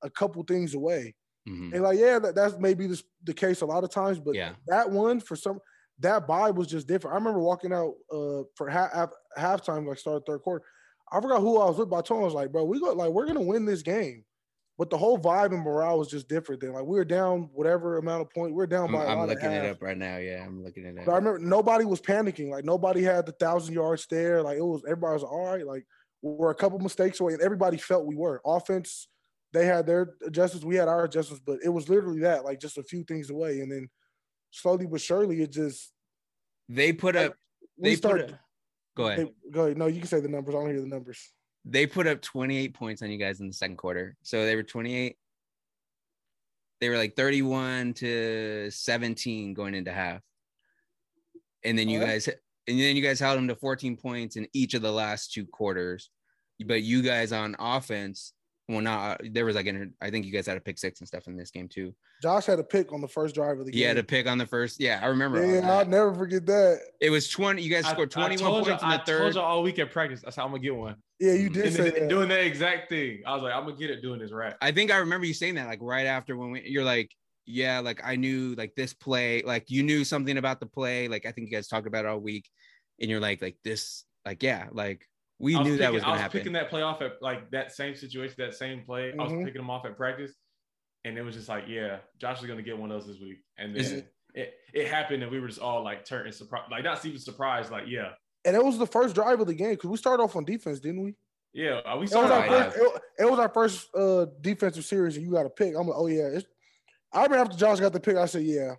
[0.02, 1.16] a couple things away.
[1.48, 1.74] Mhm.
[1.74, 4.56] And like, yeah, that, that's maybe the, the case a lot of times, but Yeah.
[4.68, 5.60] that one for some
[6.02, 7.14] that vibe was just different.
[7.14, 10.64] I remember walking out uh, for half half halftime, like started third quarter.
[11.12, 12.80] I forgot who I was with, but I told him I was like, bro, we
[12.80, 14.24] got like we're gonna win this game.
[14.80, 16.62] But the whole vibe and morale was just different.
[16.62, 19.06] Then like we were down whatever amount of point, we are down by.
[19.06, 20.16] I'm, I'm looking at it up right now.
[20.16, 22.50] Yeah, I'm looking at it But I remember nobody was panicking.
[22.50, 24.42] Like nobody had the thousand yard stare.
[24.42, 25.68] Like it was everybody was all right.
[25.68, 25.86] Like
[26.22, 28.42] we're a couple mistakes away, and everybody felt we were.
[28.46, 29.10] Offense,
[29.52, 32.78] they had their adjustments, we had our adjustments, but it was literally that, like just
[32.78, 33.60] a few things away.
[33.60, 33.90] And then
[34.52, 35.92] slowly but surely, it just
[36.70, 37.36] They put up.
[37.78, 38.40] we They started.
[38.96, 39.28] Go ahead.
[39.28, 39.78] they- go ahead.
[39.78, 40.56] No, you can say the numbers.
[40.56, 41.34] I don't hear the numbers.
[41.66, 44.16] They put up 28 points on you guys in the second quarter.
[44.22, 45.18] So they were 28.
[46.80, 50.22] They were like 31 to 17 going into half.
[51.64, 54.76] And then you guys and then you guys held them to 14 points in each
[54.76, 56.10] of the last two quarters.
[56.66, 58.34] But you guys on offense,
[58.70, 61.00] well, not uh, there was like an, I think you guys had a pick six
[61.00, 61.94] and stuff in this game too.
[62.22, 63.74] Josh had a pick on the first drive of the game.
[63.74, 63.88] He game.
[63.88, 64.80] had a pick on the first.
[64.80, 65.44] Yeah, I remember.
[65.44, 65.90] Yeah, I'll that.
[65.90, 66.80] never forget that.
[67.02, 67.62] It was 20.
[67.64, 69.20] You guys scored 21 points you- in I the third.
[69.22, 70.22] told you all week at practice.
[70.24, 70.96] That's how I'm gonna get one.
[71.20, 72.10] Yeah, you did And say that.
[72.10, 73.24] doing that exact thing.
[73.26, 74.54] I was like, I'm gonna get it doing this right.
[74.62, 77.12] I think I remember you saying that like right after when we, you're like,
[77.48, 81.08] yeah, like I knew like this play, like you knew something about the play.
[81.08, 82.48] Like I think you guys talked about it all week,
[83.02, 85.09] and you're like, like this, like yeah, like
[85.40, 86.10] we knew was that was I gonna happen.
[86.10, 86.40] I was happen.
[86.40, 89.14] picking that play off at like that same situation, that same play.
[89.18, 89.46] I was Mhm.
[89.46, 90.34] picking them off at practice,
[91.06, 93.40] and it was just like, yeah, Josh is gonna get one of those this week.
[93.58, 97.04] And then it, it happened, and we were just all like turning surprised, like not
[97.06, 98.14] even surprised, like yeah,
[98.46, 100.80] And it was the first drive of the game because we started off on defense,
[100.80, 101.16] didn't we?
[101.54, 101.78] yeah.
[101.86, 102.78] uh, We It was our first.
[102.78, 105.76] It, it was our first uh, defensive series, and you got a pick.
[105.76, 106.28] I'm like, oh yeah.
[106.28, 106.46] It's,
[107.12, 108.76] I remember after Josh got the pick, I said, yeah,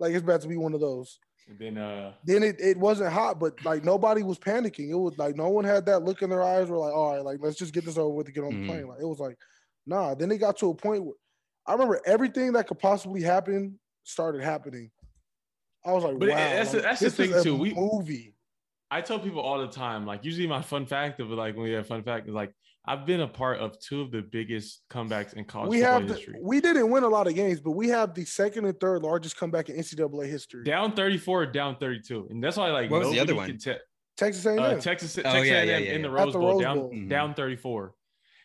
[0.00, 1.18] like it's about to be one of those.
[1.48, 4.90] And then uh, Then it, it wasn't hot, but like nobody was panicking.
[4.90, 6.68] It was like no one had that look in their eyes.
[6.68, 8.66] We're like, all right, like let's just get this over with to get on Mhm.
[8.66, 8.88] the plane.
[8.88, 9.36] Like it was like,
[9.86, 10.14] nah.
[10.14, 11.14] Then it got to a point where
[11.66, 14.90] I remember everything that could possibly happen started happening.
[15.84, 17.56] I was like, But wow, that's the- like, that's the this is thing, a too.
[17.56, 18.34] We- movie.
[18.92, 21.70] I tell people all the time, like usually my fun fact of like when we
[21.72, 22.52] have fun fact is like
[22.90, 26.08] I've been a part of two of the biggest comebacks in college we football have
[26.08, 26.34] the, history.
[26.42, 29.36] we didn't win a lot of games, but we have the second and third largest
[29.36, 30.64] comeback in NCAA history.
[30.64, 33.60] down 34, down 32, and that's why like What was the other nobody one?
[33.60, 33.80] can te-
[34.16, 34.58] Texas A&M.
[34.58, 36.10] uh, Texas, Oh, Texas yeah, A&M yeah, yeah, in the.
[36.10, 36.90] Rose At the Bowl, Rose down Bowl.
[36.92, 37.08] Mhm.
[37.08, 37.94] down 34.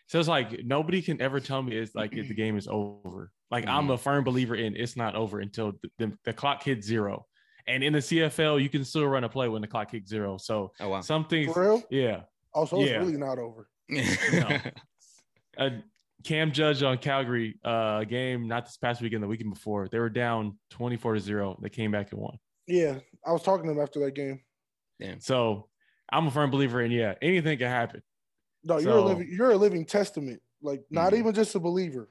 [0.08, 3.32] So it's like nobody can ever tell me it's like if the game is over.
[3.50, 3.94] Like I'm Mhm.
[3.96, 7.26] a firm believer in it's not over until the, the, the clock hits zero.
[7.68, 10.38] And in the CFL, you can still run a play when the clock hits zero.
[10.38, 11.02] So oh wow.
[11.02, 11.84] some things, For real?
[11.90, 12.22] yeah.
[12.54, 12.98] Oh, so it's yeah.
[12.98, 13.68] really not over.
[15.58, 15.70] Uh,
[16.26, 20.10] Cam Judge on Calgary, uh, game not this past weekend, the weekend before, they were
[20.10, 21.58] down 24 to zero.
[21.62, 22.38] They came back and won.
[22.68, 24.42] Yeah, I was talking to him after that game.
[25.20, 25.70] So
[26.12, 28.02] I'm a firm believer in yeah, anything can happen.
[28.66, 30.42] No, you're a living you're a living testament.
[30.62, 31.20] Like not Mhm.
[31.20, 32.10] even just a believer.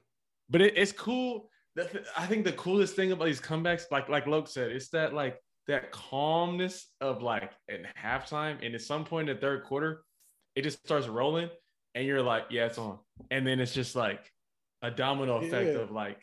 [0.48, 1.50] But it, it's cool.
[2.16, 5.38] I think the coolest thing about these comebacks, like like Loke said, it's that like
[5.66, 10.02] that calmness of like at halftime, and at some point in the third quarter,
[10.54, 11.50] it just starts rolling,
[11.94, 12.98] and you're like, yeah, it's on,
[13.30, 14.32] and then it's just like
[14.82, 15.80] a domino effect Yeah.
[15.82, 16.18] of like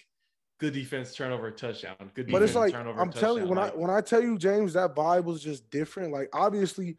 [0.60, 3.79] good defense turnover touchdown, good defense But it's like turnover I'm telling you, when touchdown.
[3.79, 6.12] I when I tell you, James, that vibe was just different.
[6.12, 6.97] Like obviously,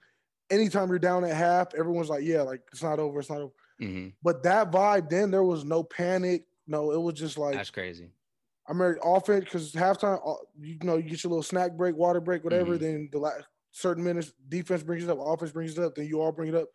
[0.50, 3.52] anytime you're down at half, everyone's like, yeah, like it's not over, it's not over.
[3.80, 4.12] Mhm.
[4.22, 6.46] But that vibe, then there was no panic.
[6.66, 8.10] No, it was just like That's crazy.
[8.66, 12.20] I remember offense because halftime, uh, you know, you get your little snack break, water
[12.20, 12.76] break, whatever.
[12.76, 12.80] Mhm.
[12.80, 16.20] Then the last certain minutes, defense brings it up, offense brings it up, then you
[16.20, 16.68] all bring it up.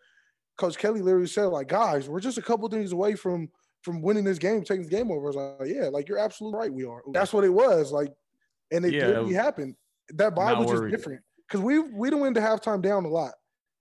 [0.58, 3.50] Coach Kelly literally said, like, guys, we're just a couple things away from
[3.84, 5.26] from winning this game, taking this game over.
[5.26, 6.74] I was like, yeah, like you're absolutely right.
[6.74, 7.02] We are.
[7.13, 8.12] That's what it was like,
[8.72, 9.76] and it Yeah, literally happened.
[10.15, 10.91] That vibe was just worried.
[10.91, 13.34] different because we we didn't win the halftime down a lot,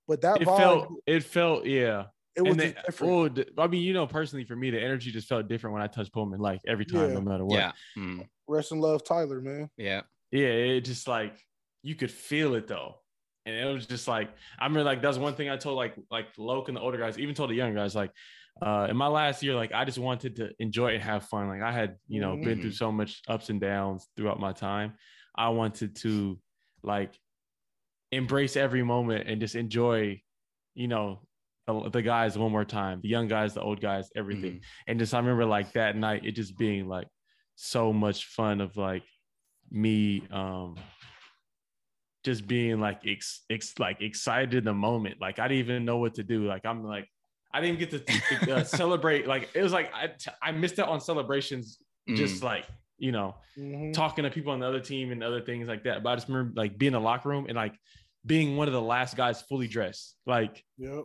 [0.07, 2.05] but that it vibe, felt it felt yeah.
[2.37, 3.49] it was and just then, different.
[3.57, 5.87] oh, I mean, you know, personally for me, the energy just felt different when I
[5.87, 7.15] touched Pullman, like every time, Yeah.
[7.15, 7.57] no matter what.
[7.57, 7.73] Yeah.
[7.97, 8.27] Mm.
[8.49, 9.71] Rest in love, Tyler, man.
[9.77, 10.03] Yeah.
[10.31, 11.35] Yeah, it just like
[11.83, 12.97] you could feel it though.
[13.47, 14.29] And it was just like
[14.59, 17.19] I remember like that's one thing I told like like Loke and the older guys,
[17.19, 18.11] even told the young guys, like
[18.61, 21.49] uh in my last year, like I just wanted to enjoy and have fun.
[21.49, 24.95] Like I had, you know, been through so much ups and downs throughout my time.
[25.37, 26.39] I wanted to
[26.83, 27.13] like
[28.13, 30.21] embrace every moment and just enjoy,
[30.75, 31.23] you know,
[31.67, 34.63] the, the guys one more time, the young guys, the old guys, everything Mhm.
[34.87, 37.09] and just I remember like that night it just being like
[37.57, 39.03] so much fun of like
[39.71, 40.77] me um
[42.27, 45.21] just being like ex, ex like excited in the moment.
[45.21, 46.45] Like I didn't even know what to do.
[46.47, 47.09] Like I'm like
[47.55, 49.29] I didn't get to uh, celebrate.
[49.29, 50.11] Like it was like I
[50.43, 51.79] I missed out on celebrations
[52.15, 52.67] just like
[52.99, 53.93] you know Mhm.
[53.95, 56.03] talking to people on the other team and other things like that.
[56.03, 57.75] But I just remember like being in the locker room and like
[58.27, 60.17] being one of the last guys fully dressed.
[60.27, 61.05] Like Yep.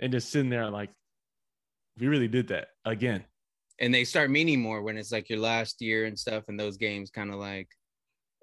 [0.00, 0.90] and just sitting there like
[1.98, 3.24] we really did that again.
[3.78, 6.76] And they start meaning more when it's like your last year and stuff, and those
[6.76, 7.68] games kind of like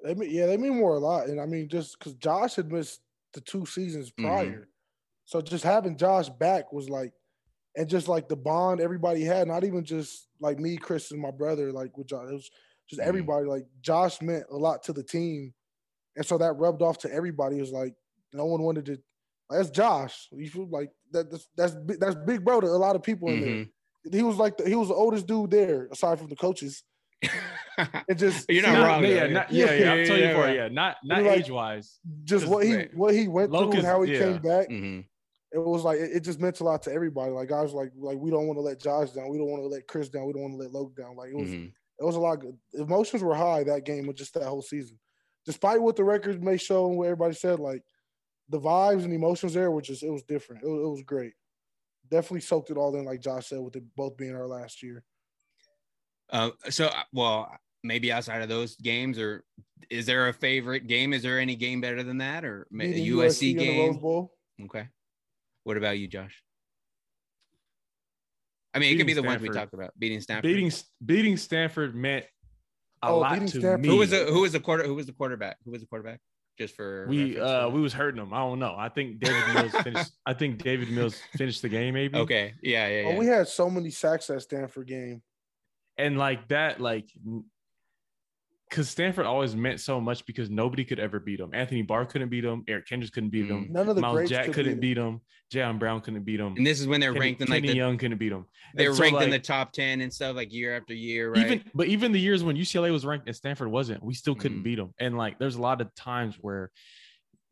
[0.03, 1.27] They mean, yeah, they mean more a lot.
[1.27, 3.01] And I mean, just because Josh had missed
[3.33, 4.23] the two seasons Mhm.
[4.23, 4.69] prior.
[5.25, 7.13] So just having Josh back was like,
[7.75, 11.31] and just like the bond everybody had, not even just like me, Chris, and my
[11.31, 12.49] brother, like with Josh, it was
[12.88, 13.05] just Mhm.
[13.05, 13.45] everybody.
[13.45, 15.53] Like Josh meant a lot to the team,
[16.15, 17.57] and so that rubbed off to everybody.
[17.57, 17.95] It was like
[18.33, 19.01] no one wanted to.
[19.49, 20.27] That's Josh.
[20.31, 21.29] You feel like that?
[21.31, 23.71] That's that's, big- that's big bro to a lot of people in Mhm.
[24.05, 24.19] there.
[24.19, 26.83] He was like the, he was the oldest dude there, aside from the coaches.
[28.08, 29.03] It just You're not Not- wrong.
[29.03, 29.27] Yeah, yeah, yeah.
[29.34, 30.49] not- yeah, yeah, Yeah, I'm yeah, telling you yeah, for right.
[30.51, 31.99] it, yeah, not not like- age wise.
[32.23, 32.95] just Just what he right.
[32.95, 34.19] what he went through and how he yeah.
[34.19, 34.69] came back.
[34.69, 35.06] Mhm.
[35.51, 37.32] it was like it, it just meant a lot to everybody.
[37.32, 39.30] Like guys, like like we don't want to let Josh down.
[39.30, 40.25] We don't want to let Chris down.
[40.25, 41.15] We don't want to let Loke down.
[41.15, 41.71] Like it was Mhm.
[41.99, 42.43] it was a lot.
[42.43, 44.97] Of, emotions were high that game, with just that whole season.
[45.45, 47.84] Despite what the records may show and what everybody said, like
[48.49, 50.63] the vibes and emotions there were just it was different.
[50.63, 51.34] It was, it was great.
[52.10, 55.03] Definitely soaked it all in, like Josh said, with it both being our last year.
[56.31, 57.51] Uh, so, uh, well,
[57.83, 59.43] maybe outside of those games, or
[59.89, 61.13] is there a favorite game?
[61.13, 63.87] Is there any game better than that, or ma- a Beating USC, in the game?
[63.91, 64.33] Rose Bowl.
[64.65, 64.87] Okay.
[65.63, 66.43] What about you, Josh?
[68.73, 69.91] I mean, it could be Beating the ones we talked about.
[69.97, 70.43] Beating Stanford.
[70.43, 70.71] Beating
[71.03, 72.25] beating Stanford meant
[73.01, 73.81] a Oh, lot to Stanford.
[73.81, 73.87] me.
[73.87, 74.83] who was the who was the quarter?
[74.85, 75.57] Who was the quarterback?
[75.65, 76.19] Who was the quarterback?
[76.59, 78.33] Just for we reference uh for- we was hurting them.
[78.33, 78.75] I don't know.
[78.77, 80.11] I think Davis Mills finished.
[80.25, 82.17] I think Davis Mills finished the game maybe.
[82.17, 82.53] okay.
[82.61, 83.07] Yeah, yeah, yeah.
[83.09, 85.21] Oh, we had so many sacks that Stanford game.
[85.97, 87.10] And like that, like,
[88.69, 91.51] because Stanford always meant so much because nobody could ever beat them.
[91.53, 92.63] Anthony Barr couldn't beat them.
[92.67, 93.67] Eric Kendricks couldn't beat them.
[93.71, 95.21] None of the Miles greats Jack could couldn't beat beat them.
[95.53, 96.55] Jayon Brown couldn't beat them.
[96.57, 98.45] and this is when they're Kenny, ranked in like Kenny the, Young couldn't beat them.
[98.75, 101.31] they were And so, ranked in the top ten and stuff like year after year,
[101.31, 101.45] right?
[101.45, 104.60] Even but even the years when UCLA was ranked and Stanford wasn't, we still couldn't
[104.60, 104.63] Mhm.
[104.63, 104.93] beat them.
[104.99, 106.69] And like, there's a lot of times where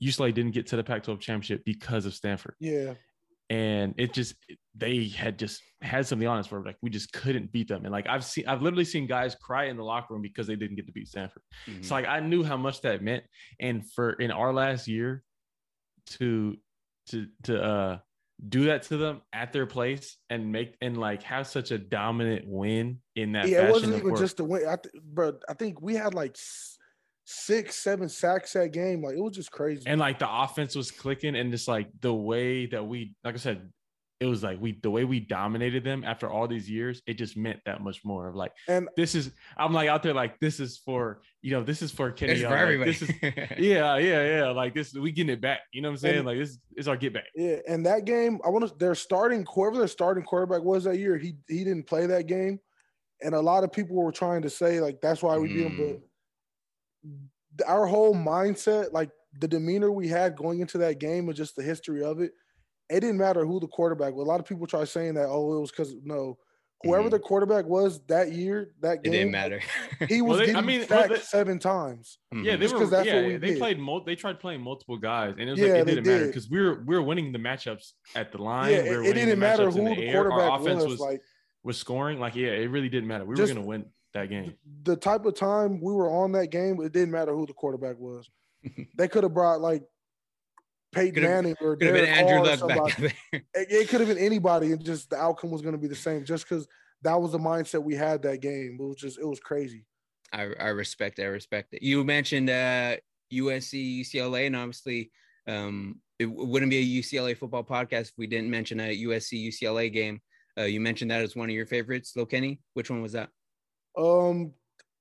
[0.04, 2.56] UCLA didn't get to the Pac-12 championship because of Stanford.
[2.60, 2.96] Yeah,
[3.50, 4.36] and it just
[4.78, 7.92] they had just had something on us where like we just couldn't beat them and
[7.92, 10.76] like i've seen i've literally seen guys cry in the locker room because they didn't
[10.76, 11.84] get to beat stanford Mhm.
[11.86, 13.24] so like i knew how much that meant
[13.60, 15.24] and for in our last year
[16.08, 16.56] to
[17.08, 17.98] to to uh
[18.50, 22.44] do that to them at their place and make and like have such a dominant
[22.46, 23.68] win in that yeah.
[23.68, 25.34] It wasn't even just the win, I th- bro.
[25.48, 26.36] I think we had like
[27.24, 29.02] six, seven sacks that game.
[29.04, 29.84] Like it was just crazy.
[29.88, 33.38] and like the offense was clicking and just like the way that we like i
[33.38, 33.70] said
[34.22, 37.36] it was like we the way we dominated them after all these years it just
[37.36, 40.60] meant that much more of like And this is i'm like out there like this
[40.62, 42.52] is for you know this is for Kenny It's Young.
[42.52, 42.92] for Like, everybody.
[42.92, 43.10] this is
[43.60, 46.26] yeah yeah yeah like this we getting it back you know what i'm saying And-
[46.28, 48.74] like this is our get back Yeah, and that game, I want to.
[48.78, 52.60] Their starting whoever their starting quarterback was that year, he he didn't play that game,
[53.22, 55.72] and a lot of people were trying to say like that's why we beat him.
[55.78, 56.02] Mm.
[57.58, 61.56] But our whole mindset, like the demeanor we had going into that game, and just
[61.56, 62.32] the history of it,
[62.90, 64.14] it didn't matter who the quarterback.
[64.14, 64.26] was.
[64.26, 66.38] A lot of people try saying that oh it was because no,
[66.84, 67.12] whoever Mhm.
[67.12, 69.62] the quarterback was that year, that it game, didn't matter.
[70.10, 72.20] He was Well, they- I getting mean, well, sacked they- seven times.
[72.32, 72.44] yeah Mhm.
[72.44, 73.58] they Just were 'cause that's yeah what we they did.
[73.60, 76.28] played mul- they tried playing multiple guys and it was Yeah, like it didn't matter
[76.28, 79.10] because we were we were winning the matchups at the line Yeah, we were it,
[79.10, 80.18] it didn't matter who the the air.
[80.24, 80.92] Our quarterback offense was.
[80.94, 81.22] was Like
[81.64, 84.96] was scoring like yeah it really didn't matter we were gonna win that game the
[84.96, 88.30] type of time we were on that game, it didn't matter who the quarterback was.
[88.96, 89.84] they could have brought like
[90.96, 93.14] Peyton Could've- Manning or Could have been Derek Andrew Luck back there.
[93.54, 95.96] It, it could have been anybody, and just the outcome was going to be the
[95.96, 96.24] same.
[96.26, 96.68] Just because
[97.04, 99.86] that was the mindset we had that game, it was just it was crazy.
[100.34, 101.24] I, I respect it.
[101.24, 101.82] I respect it.
[101.84, 102.96] You mentioned uh,
[103.32, 105.12] USC, UCLA, and obviously
[105.48, 109.48] um, it w- wouldn't be a UCLA football podcast if we didn't mention a USC
[109.48, 110.20] UCLA game.
[110.58, 112.60] Uh, you mentioned that as one of your favorites, Lokeni.
[112.74, 113.30] Which one was that?
[113.98, 114.52] Um,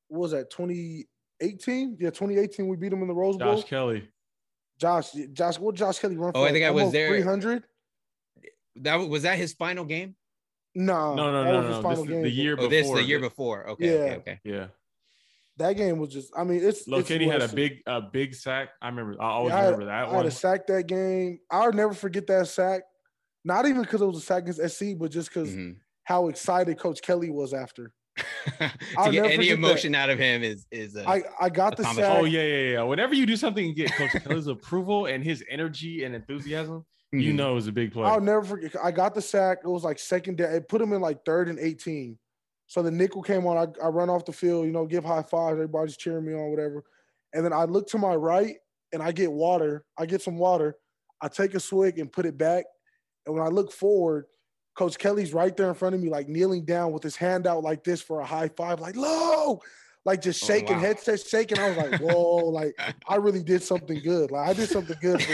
[0.09, 1.96] what was that 2018?
[2.00, 2.68] Yeah, 2018.
[2.68, 3.57] We beat them in the Rose Bowl.
[3.57, 4.09] josh kelly
[4.78, 6.38] Josh, Josh, what Josh Kelly run for?
[6.38, 7.08] Oh, I think I was there.
[7.08, 7.62] 300.
[8.76, 10.16] That was that his final game.
[10.74, 12.22] No, no no that no was his no final this is game.
[12.22, 13.68] the year Oh, before this the year before.
[13.70, 14.00] Okay, Yeah.
[14.00, 14.40] okay, okay.
[14.42, 14.66] yeah
[15.58, 16.32] That game was just.
[16.37, 16.88] I mean, it's.
[16.88, 18.70] Low it's Kenny had a big a big sack.
[18.82, 19.14] I remember.
[19.22, 20.26] I always Yeah, I had- remember that I had one.
[20.26, 21.38] a sack that game.
[21.48, 22.82] I'll never forget that sack.
[23.44, 25.76] Not even because it was a sack against SC, but just because Mhm.
[26.02, 27.92] how excited Coach Kelly was after.
[28.59, 29.54] to I'll get any forget that.
[29.54, 31.96] emotion out of him is is uh, I, I got the Accomplishment.
[31.96, 32.18] sack.
[32.20, 32.83] Oh yeah, yeah, yeah.
[32.83, 37.33] Whenever you do something and get Coach Kelly's approval and his energy and enthusiasm, you
[37.33, 37.37] mhm.
[37.37, 38.07] know it was a big play.
[38.07, 38.74] I'll never forget.
[38.83, 39.59] I got the sack.
[39.64, 40.52] It was like second down.
[40.52, 42.18] It put him in like third and 18.
[42.66, 43.57] So the nickel came on.
[43.57, 45.52] I, I run off the field, you know, give high fives.
[45.52, 46.85] Everybody's cheering me on, whatever.
[47.33, 48.57] And then I look to my right
[48.92, 49.85] and I get water.
[49.98, 50.76] I get some water.
[51.20, 52.64] I take a swig and put it back.
[53.26, 54.26] And when I look forward,
[54.76, 57.62] Coach Kelly's right there in front of me, like kneeling down with his hand out
[57.62, 59.60] like this for a high five, like low,
[60.04, 60.80] like just Oh, shaking, wow.
[60.82, 61.58] headset shaking.
[61.58, 62.74] I was like, whoa, like
[63.08, 64.30] I really did something good.
[64.30, 65.24] Like I did something good.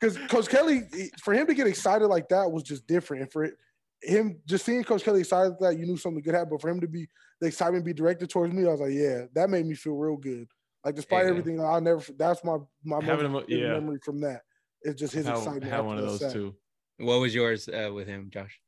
[0.00, 0.82] Because Coach Kelly,
[1.22, 3.22] for him to get excited like that was just different.
[3.24, 3.54] And for it,
[4.02, 6.50] him just seeing Coach Kelly excited like that, you knew something good happened.
[6.52, 7.08] But for him to be
[7.40, 10.16] the excitement be directed towards me, I was like, yeah, that made me feel real
[10.16, 10.46] good.
[10.84, 11.30] Like despite Yeah.
[11.30, 12.02] everything, I'll never.
[12.16, 13.72] That's my my Having most him- yeah.
[13.72, 14.42] memory from that
[14.82, 15.64] It's just his Had, excitement.
[15.64, 16.32] had one of those sack.
[16.32, 16.54] too.
[16.98, 18.58] What was yours uh, with him, Josh?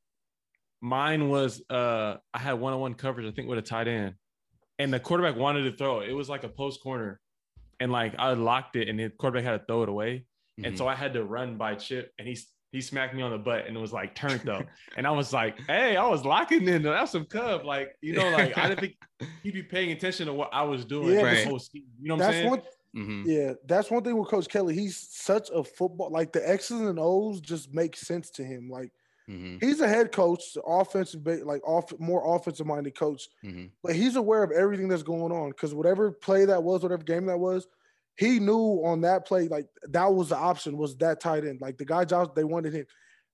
[0.81, 4.15] Mine was uh I had one-on-one coverage, I think, with a tight end.
[4.79, 6.09] And the quarterback wanted to throw it.
[6.09, 7.21] It was like a post corner.
[7.81, 10.19] And like I locked it and the quarterback had to throw it away.
[10.59, 10.65] Mm-hmm.
[10.67, 12.39] And so I had to run by Chip and he
[12.71, 14.63] he smacked me on the butt and it was like turned though.
[14.97, 16.83] and I was like, hey, I was locking in.
[16.83, 17.65] That's some cub.
[17.65, 18.97] Like, you know, like I didn't think
[19.43, 21.09] he'd be paying attention to what I was doing.
[21.09, 21.47] Yeah, for the Right.
[21.47, 21.87] whole scheme.
[22.01, 22.51] You know what I'm saying?
[22.51, 22.63] one.
[22.97, 23.25] Mhm.
[23.25, 24.75] Yeah, that's one thing with Coach Kelly.
[24.75, 28.69] He's such a football like the X's and O's just make sense to him.
[28.71, 28.93] Like
[29.29, 29.61] Mhm.
[29.61, 33.73] he's a head coach, offensive, like off more offensive minded coach, Mhm.
[33.83, 37.27] but he's aware of everything that's going on because whatever play that was, whatever game
[37.27, 37.67] that was,
[38.17, 41.61] he knew on that play like that was the option was that tight end.
[41.61, 42.87] Like the guy Josh, they wanted him.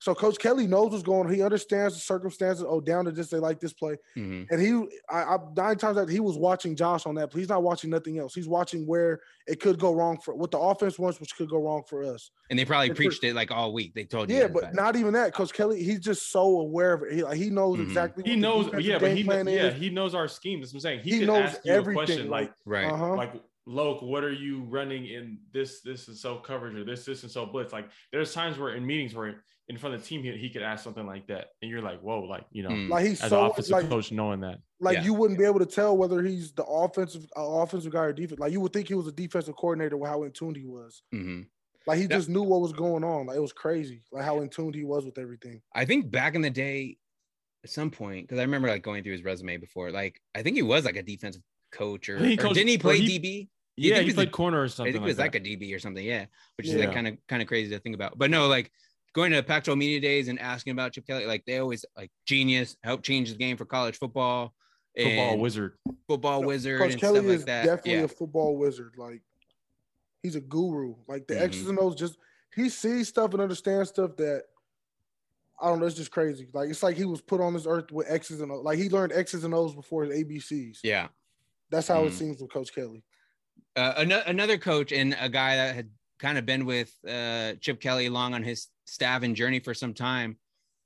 [0.05, 1.33] So Coach Kelly knows what's going on.
[1.33, 2.63] He understands the circumstances.
[2.69, 3.97] Oh, down to just they like this play.
[4.15, 4.47] Mhm.
[4.51, 7.33] And he, I, I nine times out he was watching Josh on that.
[7.33, 8.35] He's not watching nothing else.
[8.35, 11.57] He's watching where it could go wrong for what the offense wants, which could go
[11.57, 12.31] wrong for us.
[12.51, 13.95] And they probably And for- preached it like all week.
[13.95, 14.37] They told you.
[14.37, 14.75] Yeah, but that.
[14.75, 15.33] not even that.
[15.33, 17.13] Coach Kelly, he's just so aware of it.
[17.15, 17.85] He, like, he knows Mhm.
[17.85, 18.25] exactly.
[18.25, 19.81] he what knows, defensive yeah, but he plan yeah, is.
[19.81, 20.61] he knows our scheme.
[20.61, 21.01] That's what I'm saying.
[21.01, 22.93] He, He could knows ask you a everything, question like- like, right.
[22.93, 23.15] Uh-huh.
[23.15, 23.33] like
[23.67, 27.33] Loke, what are you running in this, this and so coverage or this, this and
[27.33, 27.73] so blitz?
[27.73, 30.63] Like there's times where in meetings where in front of the team he, he could
[30.63, 32.91] ask something like that, and you're like, whoa, like you know, Mm.
[32.91, 34.59] like he's as so an offensive like coach knowing that.
[34.81, 35.05] like Yeah.
[35.05, 38.39] you wouldn't be able to tell whether he's the offensive uh, offensive guy or defense.
[38.39, 41.03] Like you would think he was a defensive coordinator with how in tuned he was.
[41.15, 41.47] Mhm.
[41.87, 42.09] Like he Yeah.
[42.17, 43.27] just knew what was going on.
[43.27, 44.03] Like it was crazy.
[44.13, 45.63] Like how in tuned he was with everything.
[45.75, 46.99] I think back in the day,
[47.65, 49.91] at some point, because I remember like going through his resume before.
[49.91, 51.43] Like I think he was like a defensive
[51.75, 53.49] coach, or, I think he or coached- didn't he play he- DB?
[53.77, 54.93] Yeah, think he he's played a- corner or something.
[54.93, 55.23] I something think it was that.
[55.23, 56.05] like a DB or something.
[56.05, 58.17] Yeah, which is like kind of kind of crazy to think about.
[58.17, 58.71] But no, like
[59.15, 62.77] going to Pac-12 media days and asking about Chip Kelly, like they always like genius,
[62.85, 64.55] helped change the game for college football,
[64.97, 65.77] football wizard.
[66.09, 67.65] football wizard, Coach and Kelly stuff like is that.
[67.67, 68.95] definitely Yeah, a football wizard.
[68.97, 69.23] Like
[70.23, 70.95] he's a guru.
[71.09, 71.43] Like the Mhm.
[71.43, 72.17] X's and O's just
[72.55, 74.45] he sees stuff and understands stuff that
[75.61, 75.87] I don't know.
[75.87, 76.49] It's just crazy.
[76.53, 78.63] Like it's like he was put on this earth with X's and O's.
[78.65, 80.79] Like he learned X's and O's before his ABCs.
[80.85, 81.09] yeah.
[81.71, 82.19] That's how it Mhm.
[82.19, 83.03] seems with Coach Kelly.
[83.77, 87.81] Uh, ano- another coach and a guy that had kind of been with uh, Chip
[87.81, 90.39] Kelly along on his staff and journey for some time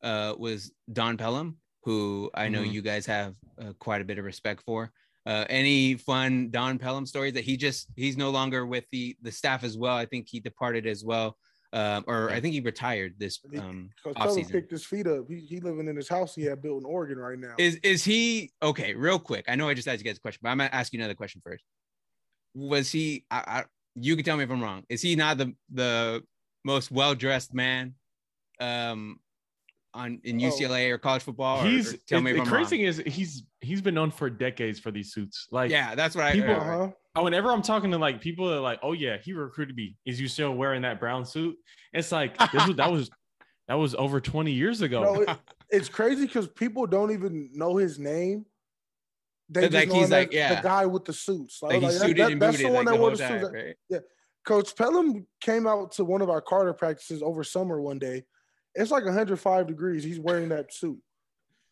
[0.02, 2.72] uh, was Don Pellum, who I know Mhm.
[2.72, 4.92] you guys have uh, quite a bit of respect for.
[5.26, 9.32] Uh, any fun Don Pellum stories that he just he's no longer with the the
[9.32, 9.96] staff as well.
[9.96, 11.36] I think he departed as well,
[11.72, 14.52] um, or I think he retired this He- um, Coach off season.
[14.52, 15.26] picked his feet up.
[15.28, 17.54] He, he living in his house he had built in Oregon right now.
[17.58, 18.94] Is is he okay?
[18.94, 20.92] Real quick, I know I just asked you guys a question, but I'm gonna ask
[20.92, 21.62] you another question first.
[22.54, 23.24] Was he?
[23.30, 24.84] I, I, you can tell me if I'm wrong.
[24.88, 26.22] Is he not the the
[26.64, 27.94] most well dressed man,
[28.60, 29.20] um,
[29.94, 30.44] on in Oh.
[30.48, 31.60] UCLA or college football?
[31.60, 32.70] Or- He's or tell me the if I'm crazy wrong.
[32.70, 35.48] thing is he's he's been known for decades for these suits.
[35.50, 36.32] Like Yeah, that's what I.
[36.32, 39.32] people- uh, Oh, whenever I'm talking to like people that are like, oh yeah, he
[39.32, 39.96] recruited me.
[40.06, 41.56] Is you still wearing that brown suit?
[41.92, 43.10] It's like this was that was
[43.66, 45.02] that was over 20 years ago.
[45.02, 45.28] No, it,
[45.70, 48.46] it's crazy because people don't even know his name.
[49.50, 50.54] They Like, just know he's like, yeah.
[50.56, 51.60] the guy with the suits.
[51.62, 53.16] like he's that- suited that- and that's booted the one like that the wore whole
[53.16, 53.44] the suits.
[53.44, 54.02] time, right?
[54.46, 58.24] Coach Pellum came out to one of our Carter practices over summer one day.
[58.74, 60.04] It's like 105 degrees.
[60.04, 60.98] He's wearing that suit,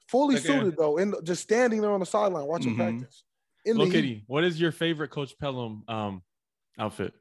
[0.08, 0.44] fully Okay.
[0.46, 2.76] suited though, and just standing there on the sideline watching Mhm.
[2.98, 3.24] practice.
[3.66, 3.92] In Look, heat.
[3.92, 6.22] Kitty, what is your favorite Coach Pellum um
[6.78, 7.14] outfit?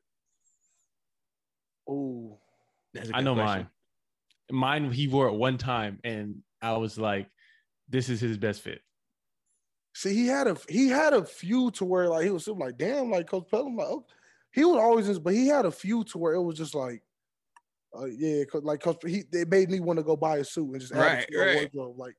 [1.88, 2.40] Oh,
[2.94, 3.64] That's a I good know question.
[3.64, 3.70] mine.
[4.52, 7.30] Mine he wore it one time, and I was like,
[7.90, 8.84] "This is his best fit."
[9.94, 12.78] see, he had a he had a few to where like he was still like,
[12.78, 14.06] damn, like Coach Pellum, like oh,
[14.54, 17.04] he was always just, but he had a few to where it was just like,
[17.98, 20.72] uh, yeah, 'cause, like Coach, he it made me want to go buy a suit
[20.72, 21.46] and just add Right, it to my right.
[21.46, 22.00] wardrobe.
[22.00, 22.16] Like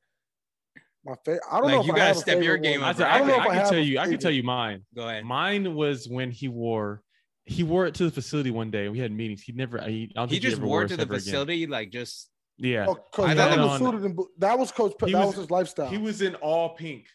[1.07, 1.83] my favorite, I don't Like, know.
[1.85, 2.91] You I gotta have a step your game one.
[2.91, 3.11] up, I, right?
[3.11, 3.99] I, I don't know can, if I I can tell you.
[3.99, 4.83] I can tell you mine.
[4.95, 5.25] Go ahead.
[5.25, 7.03] Mine was when he wore.
[7.45, 8.89] He wore it to the facility one day.
[8.89, 9.43] We had meetings.
[9.43, 9.79] He never.
[9.83, 11.25] He, I don't He think just ever wore wore it to the ever again.
[11.25, 12.87] facility, like just Yeah.
[12.89, 14.95] Oh, Coach I Pellum had was on- suited in, bo- that was Coach.
[14.99, 15.89] Pe- that was- was his lifestyle.
[15.89, 17.07] He was in all pink.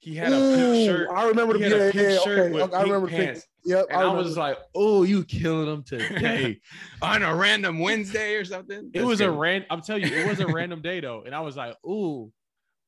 [0.00, 1.08] He had a Ooh, pink shirt.
[1.14, 2.52] I remember the he a yeah, pink yeah, shirt okay.
[2.52, 3.24] with I pink remember the pink.
[3.26, 3.46] pants.
[3.64, 6.58] Yep, And I, I, was like, "Oh, you killing him today."
[7.02, 8.78] on a random Wednesday or something.
[8.86, 9.68] it That's was a random.
[9.70, 12.32] I'm telling you, it was a random day though, and I was like, "Ooh,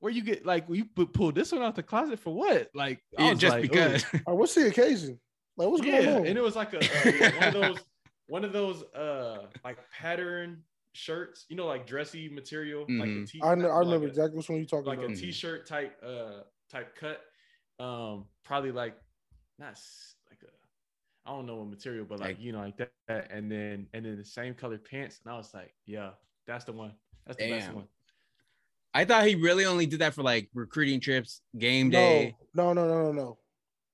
[0.04, 3.02] where you get like you pu- pulled this one out the closet for what?" Like,
[3.18, 4.04] I Yeah, was just like, because.
[4.12, 5.18] All right, what's the occasion?
[5.56, 6.26] Like, what's yeah, going on?
[6.26, 7.78] and it was like a, uh one of those
[8.26, 13.28] one of those uh like pattern shirts, you know, like dressy material, like a Mhm.
[13.30, 15.10] t- I, know, I like remember a- exactly which one you're talking like about.
[15.10, 16.40] a t-shirt type uh
[16.70, 17.20] type cut
[17.80, 18.96] um probably like
[19.58, 19.78] not
[20.30, 23.30] like a i don't know what material but like Like- you know like that, that,
[23.32, 26.10] and then and then the same color pants and i was like yeah
[26.46, 26.92] that's the one
[27.26, 27.86] that's the best one
[28.94, 32.36] I thought he really only did that for like recruiting trips, game day.
[32.54, 33.38] no, no, no, no, no, no.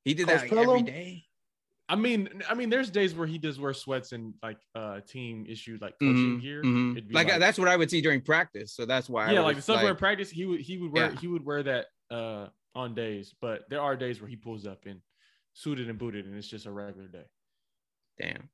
[0.05, 0.85] He did Coach that like, every Pellum?
[0.85, 1.25] day.
[1.89, 5.45] I mean, I mean, there's days where he does wear sweats and like uh team
[5.49, 6.63] issued like coaching Mhm, gear.
[6.63, 6.93] mhm.
[6.93, 8.73] It'd be Like, that's what I would see during practice.
[8.75, 9.27] So that's why.
[9.27, 11.19] I yeah, like the was stuff where in practice he would he would wear Yeah.
[11.19, 14.87] he would wear that uh on days, but there are days where he pulls up
[14.87, 15.01] in
[15.55, 17.25] suited and booted, and it's just a regular day.
[18.21, 18.51] damn.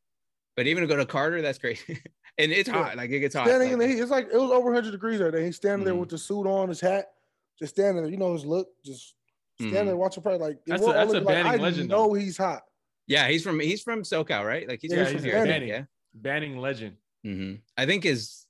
[0.57, 2.01] But even to go to Carter, that's crazy.
[2.39, 2.74] and it's Yeah.
[2.84, 2.97] hot.
[2.97, 3.47] Like it gets hot.
[3.47, 5.45] Standing in like- the heat, it's like it was over 100 degrees that day.
[5.45, 6.01] He's standing there Mhm.
[6.01, 7.12] with the suit on, his hat,
[7.59, 8.11] just standing there.
[8.11, 9.14] You know his look, just
[9.61, 9.87] standing Mhm.
[9.87, 10.43] there watching practice.
[10.43, 12.14] Like That's a- all that's a looking like, Banning I legend, know though.
[12.14, 12.64] he's hot.
[13.07, 14.68] Yeah, he's from he's from SoCal, right?
[14.68, 15.68] Like he's Yeah, from he's here, from I Banning.
[15.68, 15.84] yeah.
[16.14, 16.97] Banning legend.
[17.24, 18.47] hmm I think his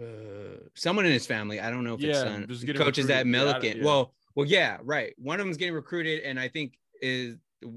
[0.00, 1.60] uh, someone in his family.
[1.60, 3.34] I don't know if it's Yeah, son was getting coaches at recruited.
[3.64, 3.76] Yeah, Millikan.
[3.78, 3.84] yeah.
[3.84, 5.14] Well, well, yeah, right.
[5.18, 7.36] One of them's getting recruited, and I think is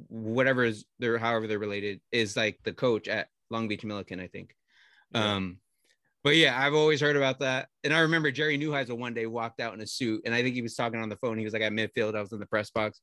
[0.10, 4.20] whatever is they're however they're related is like the coach at Long Beach Millikan.
[4.22, 4.56] I think.
[5.16, 5.34] Yeah.
[5.36, 5.58] Um,
[6.24, 9.60] but yeah, I've always heard about that, and I remember Jerry Neuheisel one day walked
[9.60, 11.38] out in a suit, and I think he was talking on the phone.
[11.38, 12.16] He was like at midfield.
[12.16, 13.00] I was in the press box.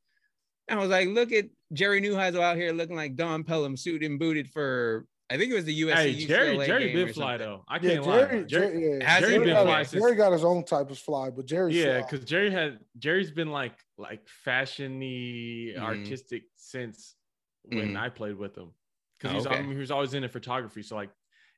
[0.69, 4.09] And I was like, look at Jerry Neuheisel out here looking like Don Pellum, suited
[4.11, 5.95] and booted for I think it was the USC.
[5.95, 7.65] Hey, Jerry, UCLA Jerry game or fly though.
[7.67, 8.19] I Yeah, can't lie.
[8.19, 9.09] Jerry, Jerry, Jerry, yeah.
[9.09, 11.47] Has Jerry he been got, fly since- Jerry got his own type of fly, but
[11.47, 15.79] Jerry, yeah, because Jerry had Jerry's been like like fashiony, Mhm.
[15.79, 17.15] artistic since
[17.65, 17.97] when Mhm.
[18.01, 18.73] I played with him.
[19.19, 19.57] Because Oh, he was okay.
[19.57, 20.83] I mean, he was always into photography.
[20.83, 21.11] So like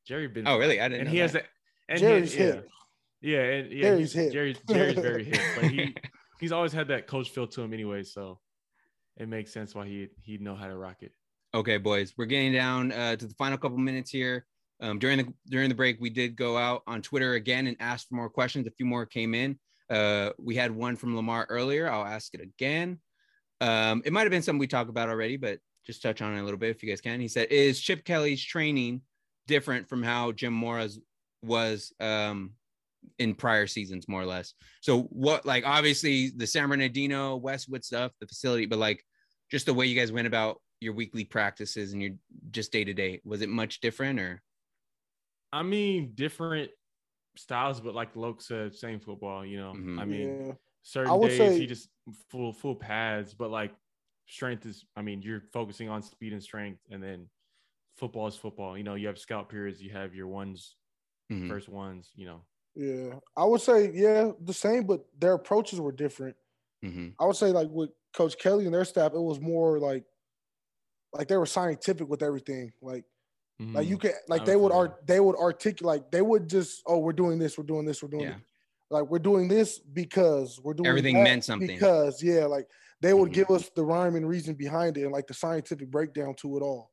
[0.07, 0.81] Jerry been Oh, really?
[0.81, 1.43] I didn't and know he has that.
[1.43, 1.49] that
[1.89, 2.61] and Jerry's he, yeah.
[3.21, 4.33] Yeah, and yeah, Jerry's he's- hip.
[4.33, 5.95] Jerry's Jerry's very hit, but he
[6.41, 8.03] he's always had that coach feel to him anyway.
[8.03, 8.39] So
[9.17, 11.13] it makes sense why he he'd know how to rock it.
[11.55, 14.45] Okay, boys, we're getting down uh, to the final couple minutes here.
[14.81, 18.09] Um, during the during the break, we did go out on Twitter again and ask
[18.09, 18.67] for more questions.
[18.67, 19.59] A few more came in.
[19.89, 21.89] Uh, we had one from Lamar earlier.
[21.91, 22.99] I'll ask it again.
[23.61, 26.41] Um, it might have been something we talked about already, but just touch on it
[26.41, 27.21] a little bit if you guys can.
[27.21, 29.01] He said, "Is Chip Kelly's training
[29.47, 30.99] different from how Jim Mora's
[31.43, 32.53] was um,
[33.19, 38.13] in prior seasons, more or less?" So, what like obviously the San Bernardino Westwood stuff,
[38.21, 39.05] the facility, but like
[39.51, 42.13] just the way you guys went about your weekly practices and your
[42.51, 44.43] just day to day was it much different or
[45.53, 46.71] I mean, different
[47.37, 49.47] styles, but like Loke said, same football.
[49.47, 50.01] You know, Mhm.
[50.01, 50.53] I mean, yeah.
[50.83, 51.89] certain would days say- he just
[52.29, 53.73] full full pads, but like
[54.27, 54.85] strength is.
[54.97, 57.29] I mean, you're focusing on speed and strength, and then
[57.97, 58.77] football is football.
[58.77, 60.77] You know, you have scout periods, you have your ones,
[61.31, 61.49] Mhm.
[61.49, 62.11] first ones.
[62.15, 66.37] You know, Yeah, I would say yeah, the same, but their approaches were different.
[66.85, 67.15] Mhm.
[67.21, 70.05] I would say like with Coach Kelly and their staff, it was more like
[71.13, 72.73] like they were scientific with everything.
[72.83, 73.05] Like
[73.61, 76.83] like you could like they would feel art they would articulate like they would just
[76.87, 78.35] oh we're doing this we're doing this we're doing Yeah.
[78.39, 78.43] this.
[78.91, 81.69] like we're doing this because we're doing Everything that meant something.
[81.69, 82.69] because yeah like
[83.01, 83.35] they would Mhm.
[83.35, 86.63] give us the rhyme and reason behind it and like the scientific breakdown to it
[86.63, 86.91] all.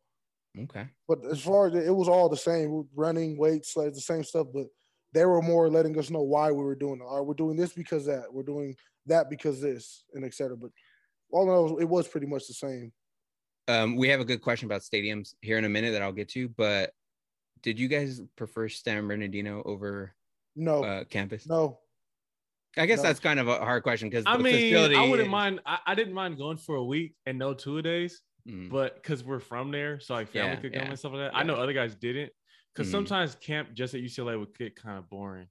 [0.60, 4.24] Okay But as far as it was all the same, running, weights, like the same
[4.24, 4.48] stuff.
[4.54, 4.68] But
[5.14, 7.04] they were more letting us know why we were doing it.
[7.04, 8.26] All right, we're doing this because that.
[8.32, 8.76] We're doing
[9.08, 10.56] that because this, and etc.
[10.58, 10.72] But
[11.32, 12.92] all in all, it was pretty much the same.
[13.68, 16.28] um we have a good question about stadiums here in a minute that i'll get
[16.30, 16.92] to but
[17.62, 20.14] did you guys prefer san bernardino over
[20.56, 21.78] No, uh campus no,
[22.76, 23.04] i guess no.
[23.04, 25.60] that's kind of a hard question because I the mean, facility I wouldn't is- mind.
[25.66, 28.70] I, I didn't mind going for a week and no two days, Mhm.
[28.70, 31.22] but because we're from there, so like family Yeah, could come yeah, and stuff like
[31.22, 31.34] that.
[31.34, 31.40] yeah.
[31.40, 32.32] I know other guys didn't,
[32.74, 32.92] because Mhm.
[32.92, 35.48] sometimes camp just at UCLA would get kind of boring,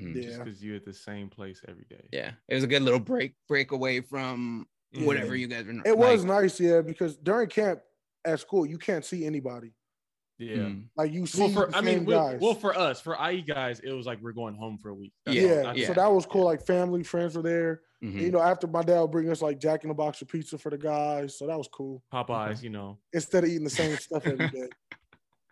[0.00, 0.14] Mhm.
[0.22, 2.08] Just because you're at the same place every day.
[2.12, 5.96] yeah it was a good little break break away from whatever you guys were it
[5.98, 7.82] was nice, yeah, because during camp
[8.24, 9.72] at school, you can't see anybody.
[10.38, 10.56] Yeah.
[10.56, 10.84] mhm.
[10.96, 12.40] Like you see Well, for the I mean, well, guys.
[12.40, 15.12] well, for us, for IE guys, it was like we're going home for a week.
[15.26, 15.64] That's Yeah, yeah, all.
[15.64, 16.44] That's- so that was cool.
[16.44, 17.80] Like family, friends were there.
[18.04, 18.20] Mhm.
[18.20, 20.56] You know, after my dad would bring us like Jack in the Box of pizza
[20.56, 22.00] for the guys, so that was cool.
[22.12, 22.98] Popeyes, you know.
[23.12, 24.68] Instead of eating the same stuff every day.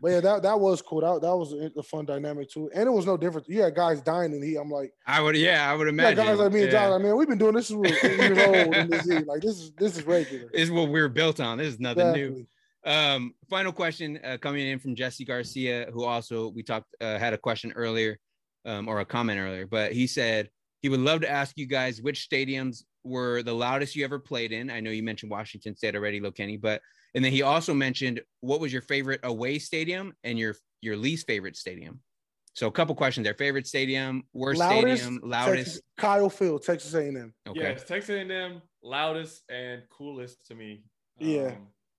[0.01, 1.01] But yeah, that that was cool.
[1.01, 3.49] That that was a, a fun dynamic too, and it was no different.
[3.49, 4.57] Yeah, guys dying in the heat.
[4.59, 6.19] I'm like, i would yeah i would imagine.
[6.19, 6.89] yeah, imagine guys like me and yeah.
[6.91, 7.01] John.
[7.01, 9.27] I mean, we've been doing this since we were eight years old in this heat.
[9.27, 10.51] Like this is this is regular.
[10.53, 12.47] This is what we're built on this is nothing new Exactly.
[12.87, 17.33] Um, final question uh, coming in from Jesse Garcia, who also we talked uh, had
[17.33, 18.17] a question earlier,
[18.65, 20.49] um, or a comment earlier, but he said
[20.83, 24.53] he would love to ask you guys which stadiums were the loudest you ever played
[24.53, 24.71] in.
[24.71, 26.81] I know you mentioned Washington State already, Kenny, but
[27.17, 31.27] and then he also mentioned what was your favorite away stadium and your your least
[31.27, 32.01] favorite stadium.
[32.55, 35.57] So a couple questions there: favorite stadium, worst stadium, loudest.
[35.57, 37.35] Texas, Kyle Field, Texas A&M.
[37.49, 40.85] Okay, Yeah, it's Texas A&M, loudest and coolest to me.
[41.19, 41.55] Yeah.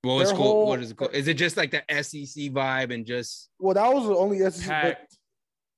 [0.08, 0.44] What was cool?
[0.44, 1.10] whole- what is it cool?
[1.10, 4.98] Is it just like the SEC vibe and just Well, that was the only SEC.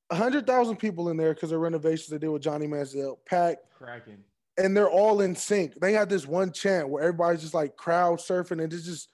[0.10, 3.18] But hundred thousand people in there because of renovations they did with Johnny Manziel.
[3.26, 4.24] Packed, cracking.
[4.58, 5.80] and they're all in sync.
[5.80, 9.10] They had this one chant where everybody's just like crowd surfing, and it's just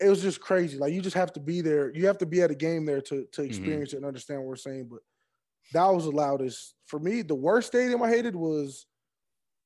[0.00, 0.78] it was just crazy.
[0.78, 1.94] Like you just have to be there.
[1.94, 3.44] You have to be at a game there to to mm-hmm.
[3.44, 4.88] experience it and understand what we're saying.
[4.90, 5.00] But
[5.72, 7.22] that was the loudest for me.
[7.22, 8.86] The worst stadium I hated was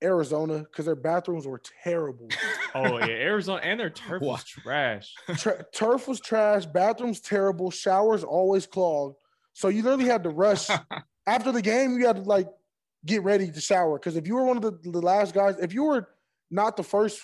[0.02, 2.28] Arizona because their bathrooms were terrible.
[2.72, 5.12] Oh yeah, Arizona and their turf was trash.
[5.38, 6.66] Tra- turf was trash.
[6.66, 7.72] Bathrooms terrible.
[7.72, 9.16] Showers always clogged.
[9.54, 10.68] So you literally had to rush
[11.26, 11.98] after the game.
[11.98, 12.46] You had to like
[13.04, 15.74] get ready to shower because if you were one of the, the last guys, if
[15.74, 16.10] you were
[16.48, 17.20] not the first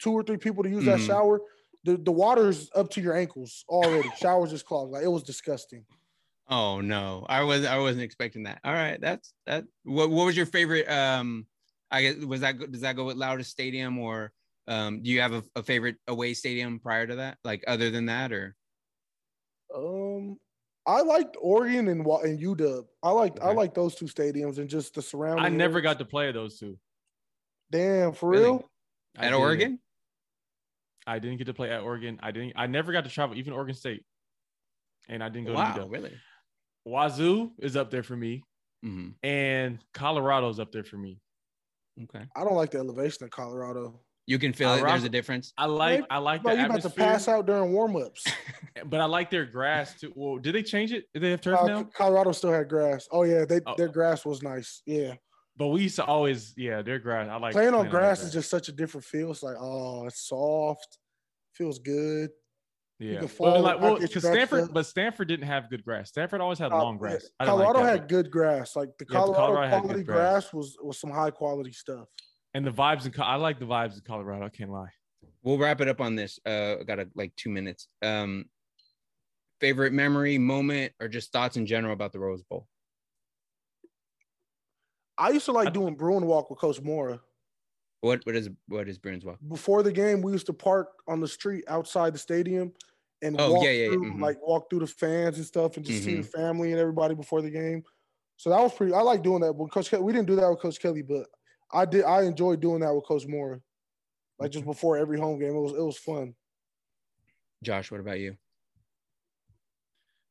[0.00, 1.06] two or three people to use that Mhm.
[1.08, 1.40] shower,
[1.82, 4.08] the the water's up to your ankles already.
[4.20, 4.92] Showers just clogged.
[4.92, 5.84] Like it was disgusting.
[6.48, 8.60] Oh no, I was I wasn't expecting that.
[8.64, 9.64] All right, that's that.
[9.82, 10.88] What what was your favorite?
[10.88, 11.46] Um,
[11.90, 14.32] I guess was that does that go with loudest stadium or
[14.66, 15.02] um?
[15.02, 17.38] Do you have a, a favorite away stadium prior to that?
[17.44, 18.56] Like other than that, or
[19.74, 20.38] Um,
[20.86, 22.86] I liked Oregon and Wa- and UW.
[23.02, 23.56] I liked I Okay.
[23.56, 25.44] liked those two stadiums and just the surrounding.
[25.44, 25.82] I never areas.
[25.84, 26.78] got to play those two.
[27.70, 28.44] damn for Really?
[28.50, 28.70] real.
[29.16, 29.36] I at did.
[29.38, 29.78] Oregon?
[31.06, 32.18] I didn't get to play at Oregon.
[32.22, 32.52] I didn't.
[32.56, 34.04] I never got to travel, even Oregon State,
[35.08, 35.90] and I didn't go Wow, to UW.
[35.90, 36.12] really?
[36.86, 38.42] Wazoo is up there for me,
[38.82, 41.18] hmm and Colorado's up there for me.
[42.04, 44.00] Okay, I don't like the elevation in Colorado.
[44.26, 44.82] you can feel it.
[44.82, 45.52] There's a difference.
[45.58, 46.04] I like.
[46.10, 48.24] I like Bro, the you about to pass out during warm-ups.
[48.86, 50.12] but I like their grass too.
[50.14, 51.04] Well, did they change it?
[51.14, 51.82] Did they have turf Uh, now?
[51.84, 53.08] Colorado still had grass.
[53.10, 53.74] Oh yeah, they Oh.
[53.76, 54.82] their grass was nice.
[54.86, 55.14] Yeah,
[55.56, 57.28] But we used to always, yeah, their grass.
[57.28, 59.30] I like playing on their grass is just such a different feel.
[59.30, 60.98] It's like oh, it's soft,
[61.54, 62.30] feels good.
[62.98, 63.12] Yeah.
[63.14, 66.08] can But fall like, well, because Stanford, but Stanford didn't have good grass.
[66.08, 67.26] Stanford always had Uh, long yeah, grass.
[67.38, 68.76] I didn't like Colorado that, had good grass.
[68.76, 70.16] Like the Yeah, but Colorado, Colorado quality grass.
[70.44, 70.52] grass.
[70.54, 72.08] was was some high quality stuff.
[72.54, 73.12] and the vibes in.
[73.20, 74.46] I like the vibes in Colorado.
[74.46, 74.88] I can't lie.
[75.42, 76.38] We'll wrap it up on this.
[76.44, 77.88] Uh, I got a, like two minutes.
[78.02, 78.46] Um,
[79.60, 82.66] favorite memory, moment, or just thoughts in general about the Rose Bowl.
[85.16, 87.20] I used to like I- doing Bruin walk with Coach Mora.
[88.00, 89.38] What what is what is Bruins Walk?
[89.48, 92.72] Before the game, we used to park on the street outside the stadium
[93.22, 94.20] and Oh, walk yeah, yeah, yeah, through, mhm.
[94.20, 96.22] like walk through the fans and stuff and just see Mhm.
[96.22, 97.84] the family and everybody before the game.
[98.36, 98.92] So that was pretty.
[98.94, 99.54] I like doing that.
[99.54, 101.28] with Coach Kelly, we didn't do that with Coach Kelly, but
[101.72, 102.04] I did.
[102.04, 103.60] I enjoyed doing that with Coach Mora,
[104.38, 106.36] Like just before every home game, it was it was fun.
[107.62, 108.36] Josh, what about you?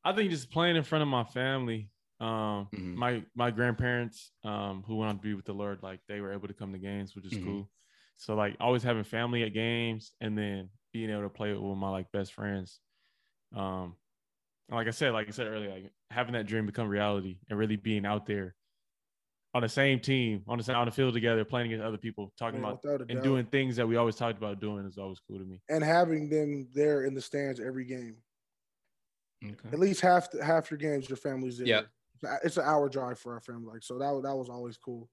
[0.04, 1.90] I think just playing in front of my family.
[2.20, 2.94] Um, Mhm.
[2.94, 6.32] my my grandparents, um, who went on to be with the Lord, like they were
[6.32, 7.44] able to come to games, which is Mhm.
[7.44, 7.70] cool.
[8.16, 11.90] So like always having family at games, and then being able to play with my
[11.90, 12.80] like best friends.
[13.54, 13.94] Um,
[14.70, 17.76] like I said, like I said earlier, like having that dream become reality, and really
[17.76, 18.54] being out there
[19.54, 22.32] on the same team, on the sa- on the field together, playing against other people,
[22.38, 23.22] talking Yeah, about and doubt.
[23.24, 25.60] doing things that we always talked about doing is always cool to me.
[25.70, 28.16] and having them there in the stands every game.
[29.44, 29.68] Okay.
[29.72, 31.66] At least half half your games, your family's there.
[31.66, 31.82] Yeah.
[32.44, 33.72] it's an hour drive for our family.
[33.72, 35.08] Like so that was- that was always cool.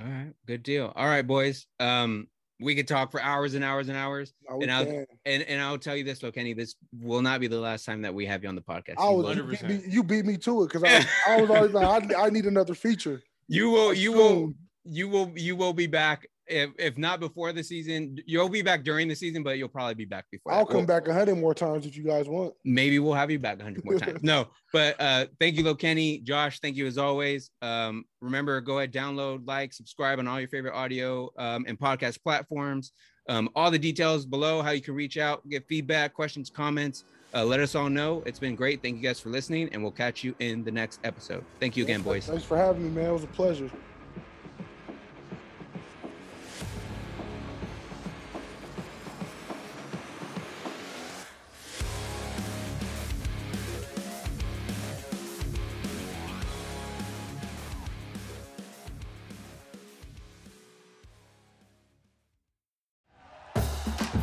[0.00, 0.92] All right, good deal.
[0.94, 1.66] All right, boys.
[1.80, 2.28] Um,
[2.60, 4.32] we could talk for hours and hours and hours.
[4.48, 5.06] No, And I'll- can.
[5.26, 8.02] And and I'll tell you this, though, Kenny, this will not be the last time
[8.02, 8.94] that we have you on the podcast.
[8.98, 11.40] I You was will- you beat, me, you beat me to it because I, I
[11.40, 13.22] was always like I, I need another feature.
[13.48, 14.52] you will you will
[14.84, 18.84] you will you will be back if, if not before the season you'll be back
[18.84, 20.72] during the season but you'll probably be back before I'll that.
[20.72, 22.54] come back a hundred more times if you guys want.
[22.64, 26.18] maybe we'll have you back a 100 more times no but uh thank you Kenny.
[26.18, 30.48] josh thank you as always um remember go ahead download like subscribe on all your
[30.48, 32.92] favorite audio um, and podcast platforms
[33.28, 37.44] um all the details below how you can reach out get feedback questions comments uh,
[37.44, 40.24] let us all know it's been great thank you guys for listening and we'll catch
[40.24, 43.10] you in the next episode thank you again boys Thanks for having me, man.
[43.10, 43.70] It was a pleasure.